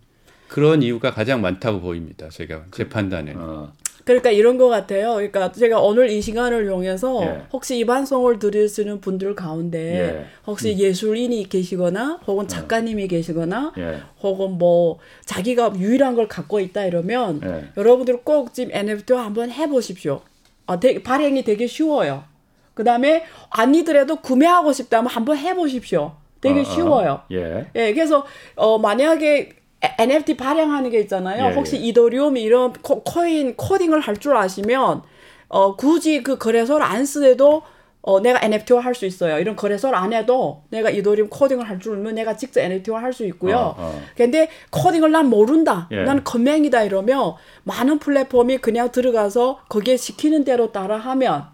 [0.55, 2.29] 그런 이유가 가장 많다고 보입니다.
[2.29, 3.33] 제가 제 판단에.
[3.35, 3.73] 어.
[4.05, 5.15] 그러니까 이런 것 같아요.
[5.15, 7.43] 그러니까 제가 오늘 이 시간을 이용해서 예.
[7.53, 10.27] 혹시 이 방송을 들으시는 분들 가운데 예.
[10.47, 10.79] 혹시 음.
[10.79, 12.47] 예술인이 계시거나 혹은 어.
[12.47, 13.99] 작가님이 계시거나 예.
[14.23, 17.65] 혹은 뭐 자기가 유일한 걸 갖고 있다 이러면 예.
[17.77, 20.21] 여러분들 꼭 지금 NFT 한번 해보십시오.
[20.67, 22.23] 아, 되, 발행이 되게 쉬워요.
[22.75, 26.13] 그 다음에 아니더라도 구매하고 싶다면 한번 해보십시오.
[26.41, 26.65] 되게 어, 어.
[26.65, 27.23] 쉬워요.
[27.33, 27.67] 예.
[27.75, 27.93] 예.
[27.93, 28.25] 그래서
[28.55, 29.64] 어 만약에
[29.99, 31.51] NFT 발행하는 게 있잖아요.
[31.51, 31.81] 예, 혹시 예.
[31.81, 35.03] 이더리움 이런 코, 코인 코딩을 할 줄 아시면
[35.49, 37.63] 어 굳이 그 거래소를 안 쓰래도
[38.03, 39.39] 어 내가 NFT화 할 수 있어요.
[39.39, 43.25] 이런 거래소를 안 해도 내가 이더리움 코딩을 할 줄 알면 내가 직접 NFT화 할 수
[43.27, 43.57] 있고요.
[43.57, 44.01] 어, 어.
[44.17, 45.89] 근데 코딩을 난 모른다.
[45.91, 46.03] 예.
[46.05, 51.45] 난 건맹이다 이러면 많은 플랫폼이 그냥 들어가서 거기에 시키는 대로 따라 하면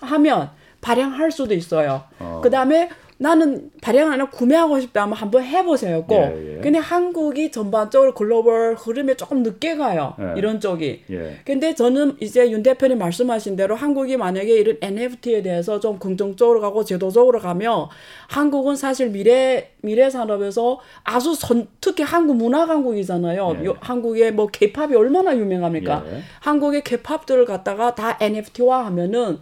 [0.00, 0.50] 하면
[0.80, 2.04] 발행할 수도 있어요.
[2.20, 2.40] 어.
[2.42, 2.88] 그다음에
[3.20, 6.14] 나는 발행 하나 구매하고 싶다 하면 한번 해보세요, 꼭.
[6.14, 6.60] 예, 예.
[6.60, 10.14] 근데 한국이 전반적으로 글로벌 흐름에 조금 늦게 가요.
[10.20, 10.34] 예.
[10.36, 11.02] 이런 쪽이.
[11.10, 11.40] 예.
[11.44, 16.84] 근데 저는 이제 윤 대표님 말씀하신 대로 한국이 만약에 이런 NFT에 대해서 좀 긍정적으로 가고
[16.84, 17.88] 제도적으로 가면
[18.28, 23.56] 한국은 사실 미래, 미래 산업에서 아주 선, 특히 한국 문화 강국이잖아요.
[23.64, 23.68] 예.
[23.80, 26.04] 한국의 뭐 케이팝이 얼마나 유명합니까?
[26.06, 26.22] 예.
[26.38, 29.40] 한국의 케이팝들을 갖다가 다 NFT화 하면은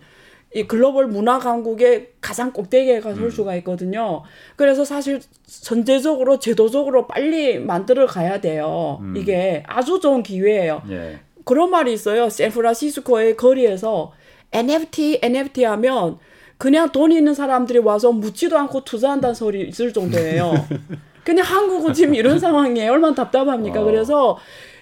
[0.54, 3.30] 이 글로벌 문화 강국의 가장 꼭대기에 가설 음.
[3.30, 4.24] 수가 있거든요.
[4.56, 8.98] 그래서 사실 전제적으로 제도적으로 빨리 만들어 가야 돼요.
[9.00, 9.16] 음.
[9.16, 10.82] 이게 아주 좋은 기회예요.
[10.90, 11.20] 예.
[11.44, 12.28] 그런 말이 있어요.
[12.28, 14.12] 샌프란시스코의 거리에서
[14.50, 16.18] NFT, NFT 하면
[16.58, 20.52] 그냥 돈 있는 사람들이 와서 묻지도 않고 투자한다는 소리 있을 정도예요.
[21.22, 22.90] 근데 한국은 지금 이런 상황이에요.
[22.90, 23.82] 얼마나 답답합니까?
[23.82, 23.84] 어.
[23.84, 24.36] 그래서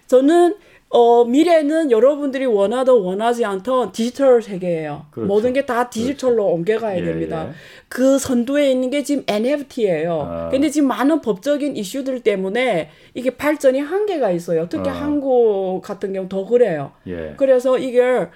[0.07, 0.57] 저는
[0.97, 5.07] 어, 미래는 여러분들이 원하든 원하지 않던 디지털 세계예요.
[5.11, 5.26] 그렇죠.
[5.26, 6.55] 모든 게 다 디지털로 그렇죠.
[6.55, 7.47] 옮겨가야 예, 됩니다.
[7.49, 7.53] 예.
[7.88, 10.20] 그 선두에 있는 게 지금 NFT예요.
[10.22, 10.49] 아.
[10.51, 14.68] 근데 지금 많은 법적인 이슈들 때문에 이게 발전이 한계가 있어요.
[14.68, 14.92] 특히 아.
[14.92, 16.92] 한국 같은 경우 더 그래요.
[17.09, 17.34] 예.
[17.38, 18.30] 그래서 이걸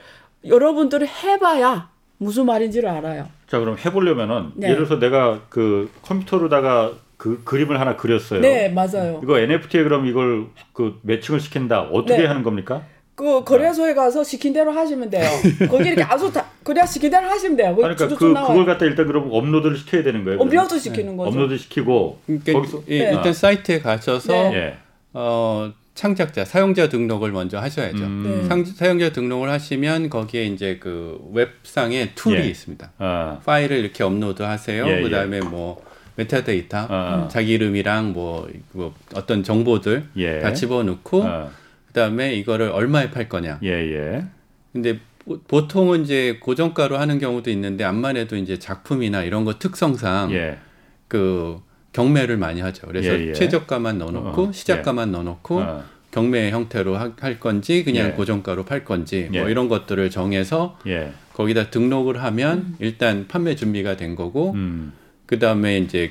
[0.44, 3.28] 여러분들이 해봐야 무슨 말인지를 알아요.
[3.46, 4.70] 자, 그럼 해보려면은 네.
[4.70, 8.40] 예를 들어서 내가 그 컴퓨터로다가 그 그림을 하나 그렸어요.
[8.40, 9.20] 네, 맞아요.
[9.22, 11.82] 이거 NFT에 그럼 이걸 그 매칭을 시킨다.
[11.82, 12.26] 어떻게 네.
[12.26, 12.84] 하는 겁니까?
[13.16, 15.28] 그 거래소에 가서 시킨 대로 하시면 돼요.
[15.68, 17.74] 거기 이렇게 아주 다 그냥 시킨 대로 하시면 돼요.
[17.74, 20.38] 그러니까 그 그걸 갖다 일단 그럼 업로드를 시켜야 되는 거예요.
[20.38, 21.16] 업로드 시키는 네.
[21.16, 21.30] 거죠.
[21.30, 23.12] 업로드 시키고 그러니까 거기서 예, 네.
[23.12, 24.76] 일단 사이트에 가셔서 네.
[25.12, 28.04] 어 창작자, 사용자 등록을 먼저 하셔야죠.
[28.04, 28.44] 음.
[28.48, 32.46] 상, 사용자 등록을 하시면 거기에 이제 그 웹상에 tool이 예.
[32.46, 32.92] 있습니다.
[32.98, 33.40] 아.
[33.44, 34.86] 파일을 이렇게 업로드 하세요.
[34.86, 35.40] 예, 그 다음에 예.
[35.40, 35.82] 뭐
[36.18, 37.28] 메타데이터, 아.
[37.28, 40.40] 자기 이름이랑 뭐, 뭐 어떤 정보들 예.
[40.40, 41.48] 다 집어넣고 아.
[41.86, 43.60] 그 다음에 이거를 얼마에 팔 거냐.
[43.62, 44.24] 예, 예.
[44.72, 44.98] 근데
[45.46, 50.58] 보통은 이제 고정가로 하는 경우도 있는데 암만 해도 이제 작품이나 이런 거 특성상 예.
[51.06, 51.60] 그
[51.92, 52.88] 경매를 많이 하죠.
[52.88, 53.32] 그래서 예, 예.
[53.32, 55.12] 최저가만 넣어놓고 어, 시작가만 예.
[55.12, 55.84] 넣어놓고 어.
[56.10, 58.12] 경매 형태로 하, 할 건지 그냥 예.
[58.12, 59.50] 고정가로 팔 건지 뭐 예.
[59.50, 61.12] 이런 것들을 정해서 예.
[61.34, 62.76] 거기다 등록을 하면 음.
[62.80, 64.92] 일단 판매 준비가 된 거고 음.
[65.28, 66.10] 그 다음에 이제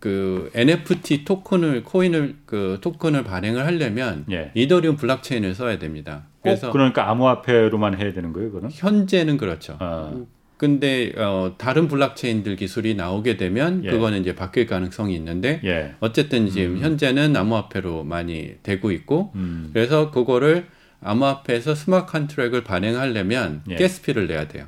[0.00, 6.24] 그 NFT 토큰을 코인을 그 토큰을 발행을 하려면 이더리움 블록체인을 써야 됩니다.
[6.42, 8.68] 그래서 그러니까 암호화폐로만 해야 되는 거예요, 그는?
[8.70, 9.76] 현재는 그렇죠.
[9.78, 10.12] 아.
[10.56, 13.90] 근데 어, 다른 블록체인들 기술이 나오게 되면 예.
[13.90, 15.94] 그거는 이제 바뀔 가능성이 있는데 예.
[16.00, 16.78] 어쨌든 지금 음.
[16.80, 19.70] 현재는 암호화폐로 많이 되고 있고 음.
[19.72, 20.66] 그래서 그거를
[21.02, 23.76] 암호화폐에서 smart contract을 발행하려면 예.
[23.76, 24.66] gas fee를 내야 돼요.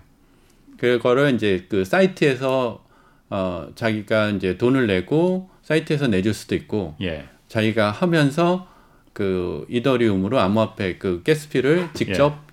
[0.78, 2.85] 그거를 이제 그 사이트에서
[3.30, 7.24] 어, 자기가 이제 돈을 내고 사이트에서 내줄 수도 있고 예.
[7.48, 8.68] 자기가 하면서
[9.12, 12.46] 그 이더리움으로 암호화폐 그 가스피를 직접 예.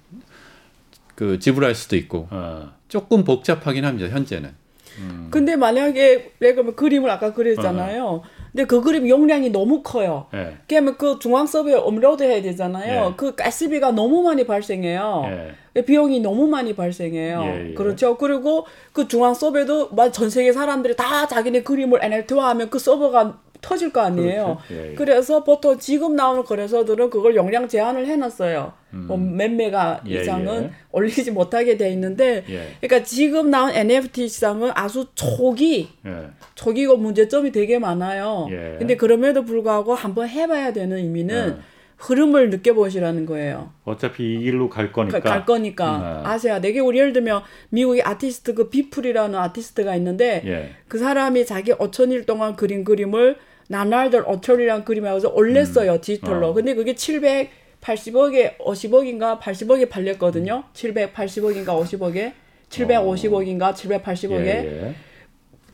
[1.15, 2.71] 그 지불할 수도 있고 어.
[2.87, 4.09] 조금 복잡하긴 합니다.
[4.09, 4.51] 현재는.
[4.99, 5.27] 음.
[5.31, 8.05] 근데 만약에 내가 뭐 그림을 아까 그렸잖아요.
[8.05, 8.23] 어.
[8.53, 10.27] 근데 그 그림 용량이 너무 커요.
[10.31, 10.55] 네.
[10.67, 13.09] 그러면 그 중앙 서버에 업로드 해야 되잖아요.
[13.09, 13.13] 네.
[13.17, 15.55] 그 가스비가 너무 많이 발생해요.
[15.73, 15.83] 네.
[15.83, 17.41] 비용이 너무 많이 발생해요.
[17.41, 17.73] 예, 예.
[17.73, 18.15] 그렇죠.
[18.15, 24.01] 그리고 그 중앙 서버도 전 세계 사람들이 다 자기네 그림을 NFT화하면 그 서버가 터질 거
[24.01, 24.59] 아니에요.
[24.67, 24.83] 그렇죠.
[24.83, 24.95] 예, 예.
[24.95, 28.73] 그래서 보통 지금 나오는 거래소들은 그걸 용량 제한을 해놨어요.
[28.93, 29.05] 음.
[29.07, 30.71] 뭐몇 메가 예, 이상은 예.
[30.91, 32.67] 올리지 못하게 돼 있는데, 예.
[32.81, 36.27] 그러니까 지금 나온 NFT 시장은 아주 초기, 예.
[36.53, 38.47] 초기고 문제점이 되게 많아요.
[38.77, 41.59] 근데 그럼에도 불구하고 한번 해봐야 되는 의미는
[41.97, 43.71] 흐름을 느껴보시라는 거예요.
[43.85, 45.21] 어차피 이 길로 갈 거니까.
[45.21, 46.21] 가, 갈 거니까.
[46.21, 46.25] 음.
[46.25, 46.59] 아세요.
[46.59, 52.57] 내게 우리 예를 들면 미국의 아티스트 그 비풀이라는 아티스트가 있는데 그 사람이 자기 5천일 동안
[52.57, 53.37] 그린 그림을
[53.73, 56.01] 나날들 어철이랑 그림하고서 올렸어요 음.
[56.01, 56.49] 디지털로.
[56.49, 56.53] 어.
[56.53, 60.65] 근데 그게 780억에 50억인가 80억에 팔렸거든요.
[60.73, 62.33] 780억인가 50억에
[62.69, 63.73] 750억인가 어.
[63.73, 64.45] 780억에.
[64.45, 64.95] 예, 예.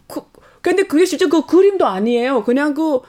[0.08, 0.22] 그
[0.62, 2.44] 근데 그게 실제 그 그림도 아니에요.
[2.46, 3.02] 그냥 그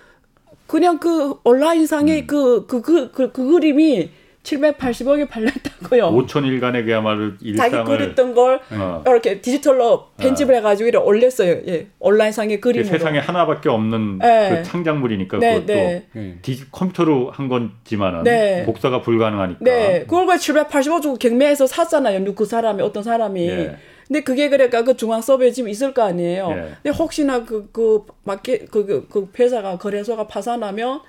[0.67, 2.27] 그냥 그 온라인상의 음.
[2.27, 4.11] 그, 그, 그, 그 그림이
[4.43, 6.11] 780억이 팔렸다고요.
[6.13, 9.03] 5천 일간의 그야말로 일상을 자기 그렸던 걸 어.
[9.07, 10.57] 이렇게 디지털로 편집을 어.
[10.59, 11.61] 해가지고 이렇게 올렸어요.
[11.67, 11.89] 예.
[11.99, 12.89] 온라인상의 그림으로.
[12.89, 14.51] 세상에 하나밖에 없는 네.
[14.51, 16.07] 그 창작물이니까 네, 그것도 네.
[16.17, 16.39] 예.
[16.41, 18.65] 디지, 컴퓨터로 한 건지만은 네.
[18.65, 19.59] 복사가 불가능하니까.
[19.61, 20.05] 네.
[20.09, 22.35] 그걸 780억 주고 경매해서 샀잖아요.
[22.35, 23.47] 그 사람이 어떤 사람이.
[23.47, 23.77] 예.
[24.09, 26.49] 근데 그게 그러니까 그 중앙 서버에 지금 있을 거 아니에요.
[26.51, 26.55] 예.
[26.83, 31.01] 근데 혹시나 그, 그, 마켓, 그, 그, 그 회사가, 거래소가 파산하면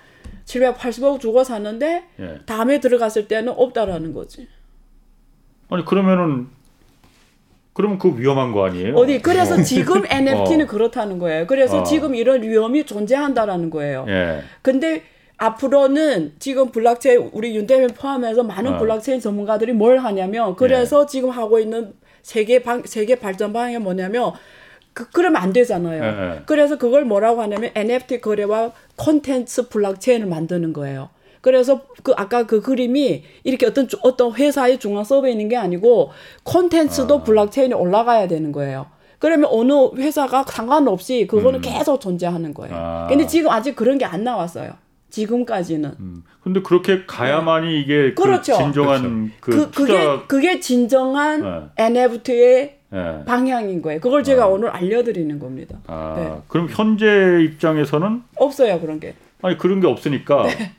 [0.46, 2.40] 780억 주고 샀는데 예.
[2.46, 4.48] 다음에 들어갔을 때는 없다라는 거지.
[5.70, 6.48] 아니 그러면은
[7.74, 8.96] 그러면 그 위험한 거 아니에요?
[8.96, 9.62] 어디 그래서 어.
[9.62, 10.68] 지금 NFT는 어.
[10.68, 11.48] 그렇다는 거예요.
[11.48, 11.84] 그래서 어.
[11.84, 14.06] 지금 이런 위험이 존재한다라는 거예요.
[14.10, 14.42] 예.
[14.62, 15.04] 근데
[15.38, 18.78] 앞으로는 지금 블록체인 우리 윤 대표님 포함해서 많은 어.
[18.78, 21.06] 블록체인 전문가들이 뭘 하냐면 그래서 예.
[21.08, 24.34] 지금 하고 있는 세계 방 세계 발전 방향이 뭐냐면
[24.94, 26.02] 그, 그러면 안 되잖아요.
[26.02, 31.10] 네, 그래서 그걸 뭐라고 하냐면 NFT 거래와 콘텐츠 블록체인을 만드는 거예요.
[31.42, 36.12] 그래서 그 아까 그 그림이 이렇게 어떤 어떤 회사의 중앙 서버에 있는 게 아니고
[36.44, 37.24] 콘텐츠도 아.
[37.24, 38.88] 블록체인에 올라가야 되는 거예요.
[39.18, 41.62] 그러면 어느 회사가 상관없이 그거는 음.
[41.62, 42.76] 계속 존재하는 거예요.
[42.76, 43.08] 아.
[43.08, 44.74] 근데 지금 아직 그런 게 안 나왔어요.
[45.10, 45.92] 지금까지는.
[46.00, 46.24] 음.
[46.44, 47.80] 근데 그렇게 가야만이 네.
[47.80, 48.58] 이게 그 그렇죠.
[48.58, 49.66] 그 진정한 그렇죠.
[49.66, 49.94] 그, 그 투자...
[49.94, 51.86] 그게 그게 진정한 네.
[51.86, 53.24] NFT의 네.
[53.26, 54.00] 방향인 거예요.
[54.02, 54.48] 그걸 제가 아.
[54.48, 55.80] 오늘 알려드리는 겁니다.
[55.88, 56.42] 아, 네.
[56.48, 59.16] 그럼 현재 입장에서는 없어요 그런 게.
[59.42, 60.72] 아니 그런 게 없으니까 네.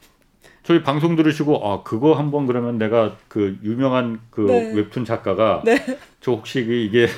[0.63, 4.73] 저희 방송 들으시고 아 그거 한번 그러면 내가 그 유명한 그 네.
[4.75, 5.85] 웹툰 작가가 네.
[6.21, 7.09] 저 혹시 이게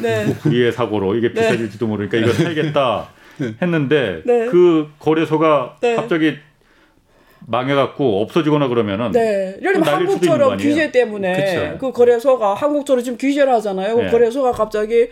[0.00, 0.26] 네.
[0.26, 1.34] 뭐 불의의 사고로 이게 네.
[1.34, 3.08] 비싸질지도 모르니까 이거 살겠다
[3.60, 6.36] 했는데 그 거래소가 갑자기
[7.46, 11.78] 망해갖고 없어지거나 그러면은 네, 예를 들면 한국처럼 규제 때문에 그쵸.
[11.78, 13.96] 그 거래소가 한국처럼 지금 규제를 하잖아요.
[13.96, 14.10] 네.
[14.10, 15.08] 거래소가 갑자기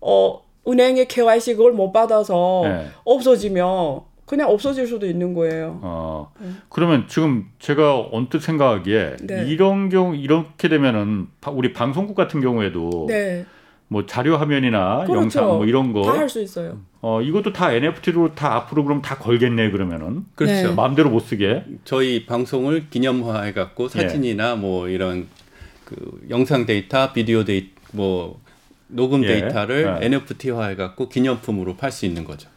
[0.00, 2.86] 어 은행의 KYC 그걸 못 받아서 네.
[3.04, 5.78] 없어지면 그냥 없어질 수도 있는 거예요.
[5.82, 6.48] 어, 네.
[6.68, 9.44] 그러면 지금 제가 언뜻 생각하기에 네.
[9.46, 13.46] 이런 경우 이렇게 되면은 우리 방송국 같은 경우에도 네.
[13.88, 15.14] 뭐 자료 화면이나 그렇죠.
[15.22, 16.78] 영상 뭐 이런 거 다 할 수 있어요.
[17.00, 20.68] 어 이것도 다 NFT로 다 앞으로 그럼 다 걸겠네 그러면은 그렇죠.
[20.68, 20.74] 네.
[20.74, 24.60] 마음대로 못 쓰게 저희 방송을 기념화해 갖고 사진이나 네.
[24.60, 25.26] 뭐 이런
[25.84, 25.96] 그
[26.28, 28.40] 영상 데이터, 비디오 데이터 뭐
[28.88, 29.28] 녹음 예.
[29.28, 30.06] 데이터를 네.
[30.06, 32.48] NFT화해 갖고 기념품으로 팔 수 있는 거죠.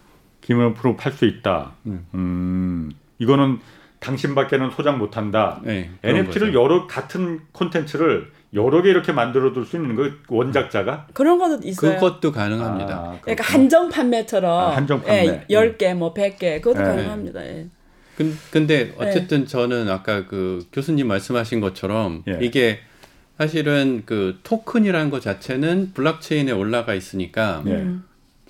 [0.41, 1.73] 기념품으로 팔 수 있다.
[1.85, 2.05] 음.
[2.13, 2.91] 음.
[3.19, 3.59] 이거는
[3.99, 5.61] 당신밖에는 소장 못 한다.
[5.63, 6.59] 네, NFT를 거죠.
[6.61, 11.95] 여러 같은 콘텐츠를 여러 개 이렇게 만들어둘 수 있는 거 원작자가 그런 것도 있어요.
[11.95, 12.93] 그것도 가능합니다.
[12.93, 16.83] 아, 그러니까 한정 판매처럼 아, 한정 판매 예, 10개 뭐 100개 그것도 네.
[16.83, 17.45] 가능합니다.
[17.45, 17.67] 예.
[18.51, 19.47] 근데 어쨌든 네.
[19.47, 22.39] 저는 아까 그 교수님 말씀하신 것처럼 예.
[22.41, 22.79] 이게
[23.37, 27.87] 사실은 그 토큰이라는 것 자체는 블록체인에 올라가 있으니까 예.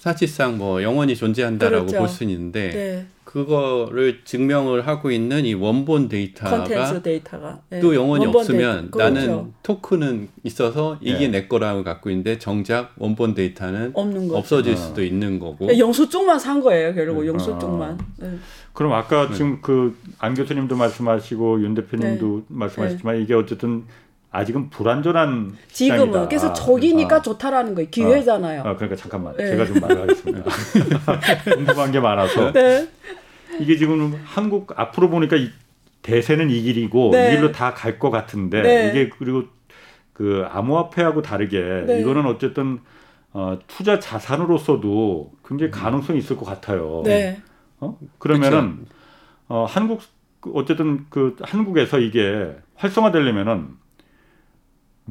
[0.05, 1.99] 사실상 뭐 영원히 존재한다라고 그렇죠.
[1.99, 3.05] 볼수 있는데 네.
[3.23, 6.63] 그거를 증명을 하고 있는 이 원본 데이터가
[7.03, 7.79] 데이터가 네.
[7.81, 8.97] 또 영원히 없으면 데이터.
[8.97, 9.51] 나는 그렇죠.
[9.61, 11.41] 토큰은 있어서 이게 네.
[11.41, 14.75] 내 거라고 갖고 있는데 정작 원본 데이터는 없어질 어.
[14.75, 17.27] 수도 있는 거고 네, 영수 쪽만 산 거예요 결국 음.
[17.27, 17.99] 영수 쪽만.
[18.17, 18.31] 네.
[18.73, 19.35] 그럼 아까 네.
[19.35, 23.85] 지금 그 안 교수님도 말씀하시고 윤 대표님도 말씀하셨지만 이게 어쨌든
[24.31, 26.27] 아직은 불안전한 지금은 시장이다.
[26.27, 27.89] 그래서 적이니까 아, 좋다라는 거예요.
[27.89, 28.61] 기회잖아요.
[28.61, 29.47] 아, 그러니까 잠깐만 네.
[29.47, 30.43] 제가 좀 말하겠습니다.
[31.55, 32.87] 궁금한 게 많아서 네.
[33.59, 35.49] 이게 지금 한국 앞으로 보니까 이
[36.01, 37.33] 대세는 이 길이고 네.
[37.33, 38.89] 이 길로 다 갈 것 같은데 네.
[38.89, 39.43] 이게 그리고
[40.13, 41.99] 그 암호화폐하고 다르게 네.
[41.99, 42.79] 이거는 어쨌든
[43.33, 47.01] 어, 투자 자산으로서도 굉장히 가능성이 있을 것 같아요.
[47.05, 47.41] 네.
[47.81, 47.97] 어?
[48.17, 48.85] 그러면은
[49.49, 50.01] 어, 한국
[50.53, 53.80] 어쨌든 그 한국에서 이게 활성화되려면은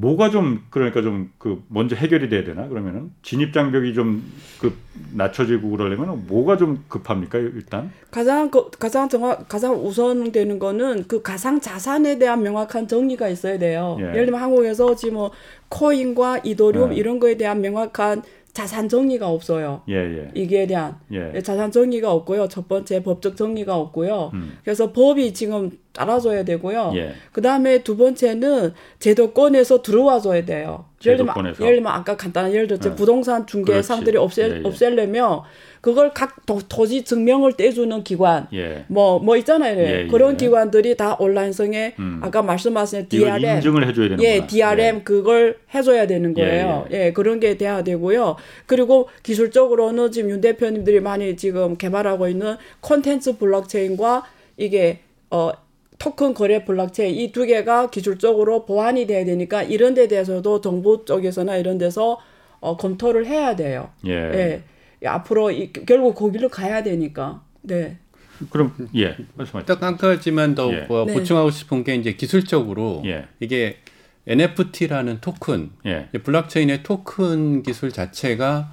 [0.01, 4.75] 뭐가 좀 그러니까 좀 그 먼저 해결이 돼야 되나 그러면은 진입 장벽이 좀그
[5.15, 11.61] 낮춰지고 그러려면 뭐가 좀 급합니까 일단 가장 그, 가장 정확 가장 우선되는 거는 그 가상
[11.61, 13.97] 자산에 대한 명확한 정리가 있어야 돼요.
[14.01, 14.05] 예.
[14.05, 15.31] 를 들면 한국에서 지금 뭐
[15.71, 16.97] 코인과 이더리움 예.
[16.97, 18.23] 이런 거에 대한 명확한
[18.53, 19.83] 자산 정리가 없어요.
[19.89, 20.31] 예, 예.
[20.35, 21.41] 이게 대한 예.
[21.41, 22.49] 자산 정리가 없고요.
[22.49, 24.31] 첫 번째 법적 정리가 없고요.
[24.35, 24.59] 음.
[24.65, 26.93] 그래서 법이 지금 따라줘야 되고요.
[26.97, 27.13] 예.
[27.33, 30.87] 그 다음에 두 번째는 제도권에서 들어와줘야 돼요.
[31.05, 32.95] 예를 들면, 예를 들면 아까 간단한 예를 들어 네.
[32.95, 34.63] 부동산 중개 상들이 없애, 예, 예.
[34.65, 35.43] 없애려면
[35.81, 38.49] 그걸 각 도, 지 증명을 떼주는 기관
[38.89, 39.25] 뭐뭐 예.
[39.25, 39.79] 뭐 있잖아요.
[39.79, 42.21] 예, 그런 기관들이 다 온라인성에 음.
[42.23, 46.87] 아까 말씀하신 DRM 인증을 해줘야 되는 예, DRM 그걸 해줘야 되는 거예요.
[46.91, 48.37] 예, 그런 게 돼야 되고요.
[48.67, 54.25] 그리고 기술적으로는 지금 윤 대표님들이 많이 지금 개발하고 있는 콘텐츠 블록체인과
[54.57, 55.01] 이게
[55.31, 55.53] 어
[55.99, 61.57] 토큰 거래 블록체인 이 두 개가 기술적으로 보완이 돼야 되니까 이런 데 대해서도 정부 쪽에서나
[61.57, 62.19] 이런 데서
[62.61, 63.91] 어, 검토를 해야 돼요.
[64.07, 64.13] 예.
[64.13, 64.63] 예.
[65.05, 67.43] 앞으로 이, 결국 거기로 가야 되니까.
[67.63, 67.99] 네.
[68.51, 69.67] 그럼 예 말씀하세요.
[69.67, 70.87] 딱 한 가지만 더 예.
[70.89, 71.13] 뭐 네.
[71.13, 73.27] 보충하고 싶은 게 이제 기술적으로 예.
[73.39, 73.79] 이게
[74.27, 76.09] NFT라는 토큰, 예.
[76.13, 78.73] 블록체인의 토큰 기술 자체가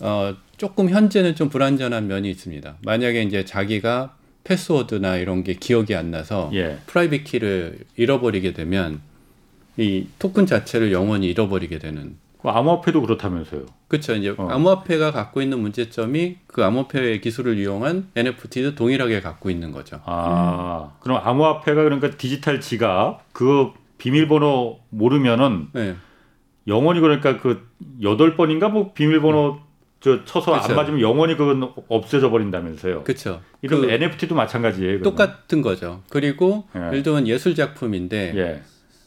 [0.00, 2.76] 어, 조금 현재는 좀 불안전한 면이 있습니다.
[2.82, 6.78] 만약에 이제 자기가 패스워드나 이런 게 기억이 안 나서 예.
[6.86, 9.00] private key를 잃어버리게 되면
[9.76, 12.16] 이 토큰 자체를 영원히 잃어버리게 되는.
[12.46, 13.66] 그 암호화폐도 그렇다면서요?
[13.88, 14.14] 그렇죠.
[14.14, 14.46] 이제 어.
[14.48, 20.00] 암호화폐가 갖고 있는 문제점이 그 암호화폐의 기술을 이용한 NFT도 동일하게 갖고 있는 거죠.
[20.04, 20.96] 아, 음.
[21.00, 25.96] 그럼 암호화폐가 그러니까 디지털 지갑 그 비밀번호 모르면은 네.
[26.68, 27.68] 영원히 그러니까 그
[28.00, 29.60] 여덟 번인가 뭐 비밀번호 음.
[29.98, 30.70] 저 쳐서 그쵸.
[30.70, 33.02] 안 맞으면 영원히 그건 없어져 버린다면서요.
[33.02, 33.40] 그렇죠.
[33.60, 35.00] 이런 그 NFT도 마찬가지예요.
[35.00, 35.02] 그러면.
[35.02, 36.04] 똑같은 거죠.
[36.10, 36.80] 그리고 예.
[36.80, 38.62] 예를 들면 예술 작품인데 예.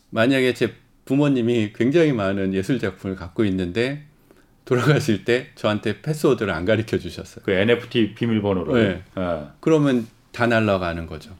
[0.09, 0.73] 만약에 제
[1.09, 4.03] 부모님이 굉장히 많은 예술 작품을 갖고 있는데
[4.65, 7.43] 돌아가실 때 저한테 패스워드를 안 가르쳐 주셨어요.
[7.43, 8.75] 그 NFT 비밀번호로.
[8.77, 9.03] 네.
[9.17, 9.43] 예.
[9.59, 11.31] 그러면 다 날라가는 거죠.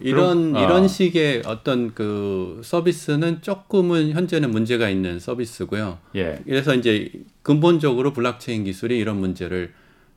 [0.00, 0.66] 이런 그럼, 아.
[0.66, 6.00] 이런 식의 어떤 그 서비스는 조금은 현재는 문제가 있는 서비스고요.
[6.16, 6.40] 예.
[6.44, 7.12] 그래서 이제
[7.42, 9.72] 근본적으로 블록체인 기술이 이런 문제를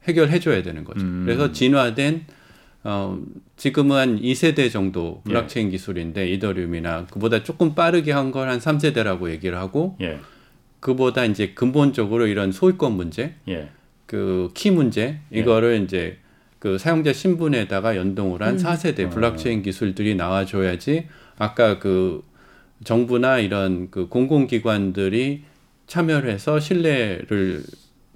[0.06, 1.06] 해결해 줘야 되는 거죠.
[1.06, 1.26] 음.
[1.26, 2.26] 그래서 진화된
[2.90, 3.20] 어
[3.58, 5.72] 지금은 한 2세대 정도 블록체인 예.
[5.72, 10.20] 기술인데 이더리움이나 그보다 조금 빠르게 한 걸 한 3세대라고 얘기를 하고 예.
[10.80, 13.68] 그보다 이제 근본적으로 이런 소유권 문제, 예.
[14.06, 15.40] 그키 문제 예.
[15.40, 16.18] 이거를 이제
[16.60, 18.58] 그 사용자 신분에다가 연동을 한 음.
[18.58, 21.08] 4세대 블록체인 기술들이 나와줘야지
[21.38, 22.24] 아까 그
[22.86, 25.44] 정부나 이런 그 공공기관들이
[25.88, 27.64] 참여를 해서 신뢰를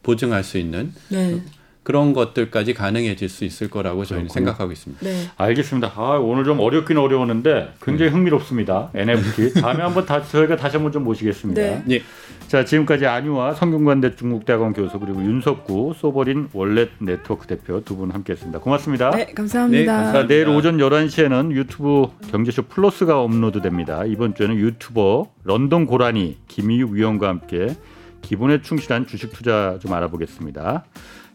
[0.02, 1.42] 보증할 수 있는 네.
[1.84, 4.46] 그런 것들까지 가능해질 수 있을 거라고 저희는 그렇군요.
[4.46, 5.04] 생각하고 있습니다.
[5.04, 5.24] 네.
[5.36, 5.92] 알겠습니다.
[5.96, 8.18] 아, 오늘 좀 어렵긴 어려웠는데 굉장히 네.
[8.18, 8.92] 흥미롭습니다.
[8.94, 9.54] NFT.
[9.62, 11.60] 다음에 한번 다 저희가 다시 한번 좀 모시겠습니다.
[11.60, 11.84] 네.
[11.86, 12.02] 네.
[12.48, 18.60] 자, 지금까지 안유와 성균관대 중국대학원 교수 그리고 윤석구 소버린 월렛 네트워크 대표 두 분 함께했습니다.
[18.60, 19.10] 고맙습니다.
[19.12, 19.80] 네, 감사합니다.
[19.82, 20.12] 네, 감사합니다.
[20.14, 24.06] 자, 내일 오전 11시에는 유튜브 경제쇼 플러스가 업로드됩니다.
[24.06, 27.76] 이번 주에는 유튜버 런던 고라니 김희육 위원과 함께
[28.22, 30.84] 기본에 충실한 주식 투자 좀 알아보겠습니다.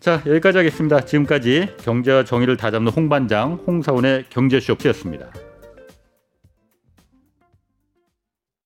[0.00, 1.00] 자, 여기까지 하겠습니다.
[1.00, 5.45] 지금까지 경제와 정의를 다잡는 홍반장 홍사원의 경제쇼였습니다.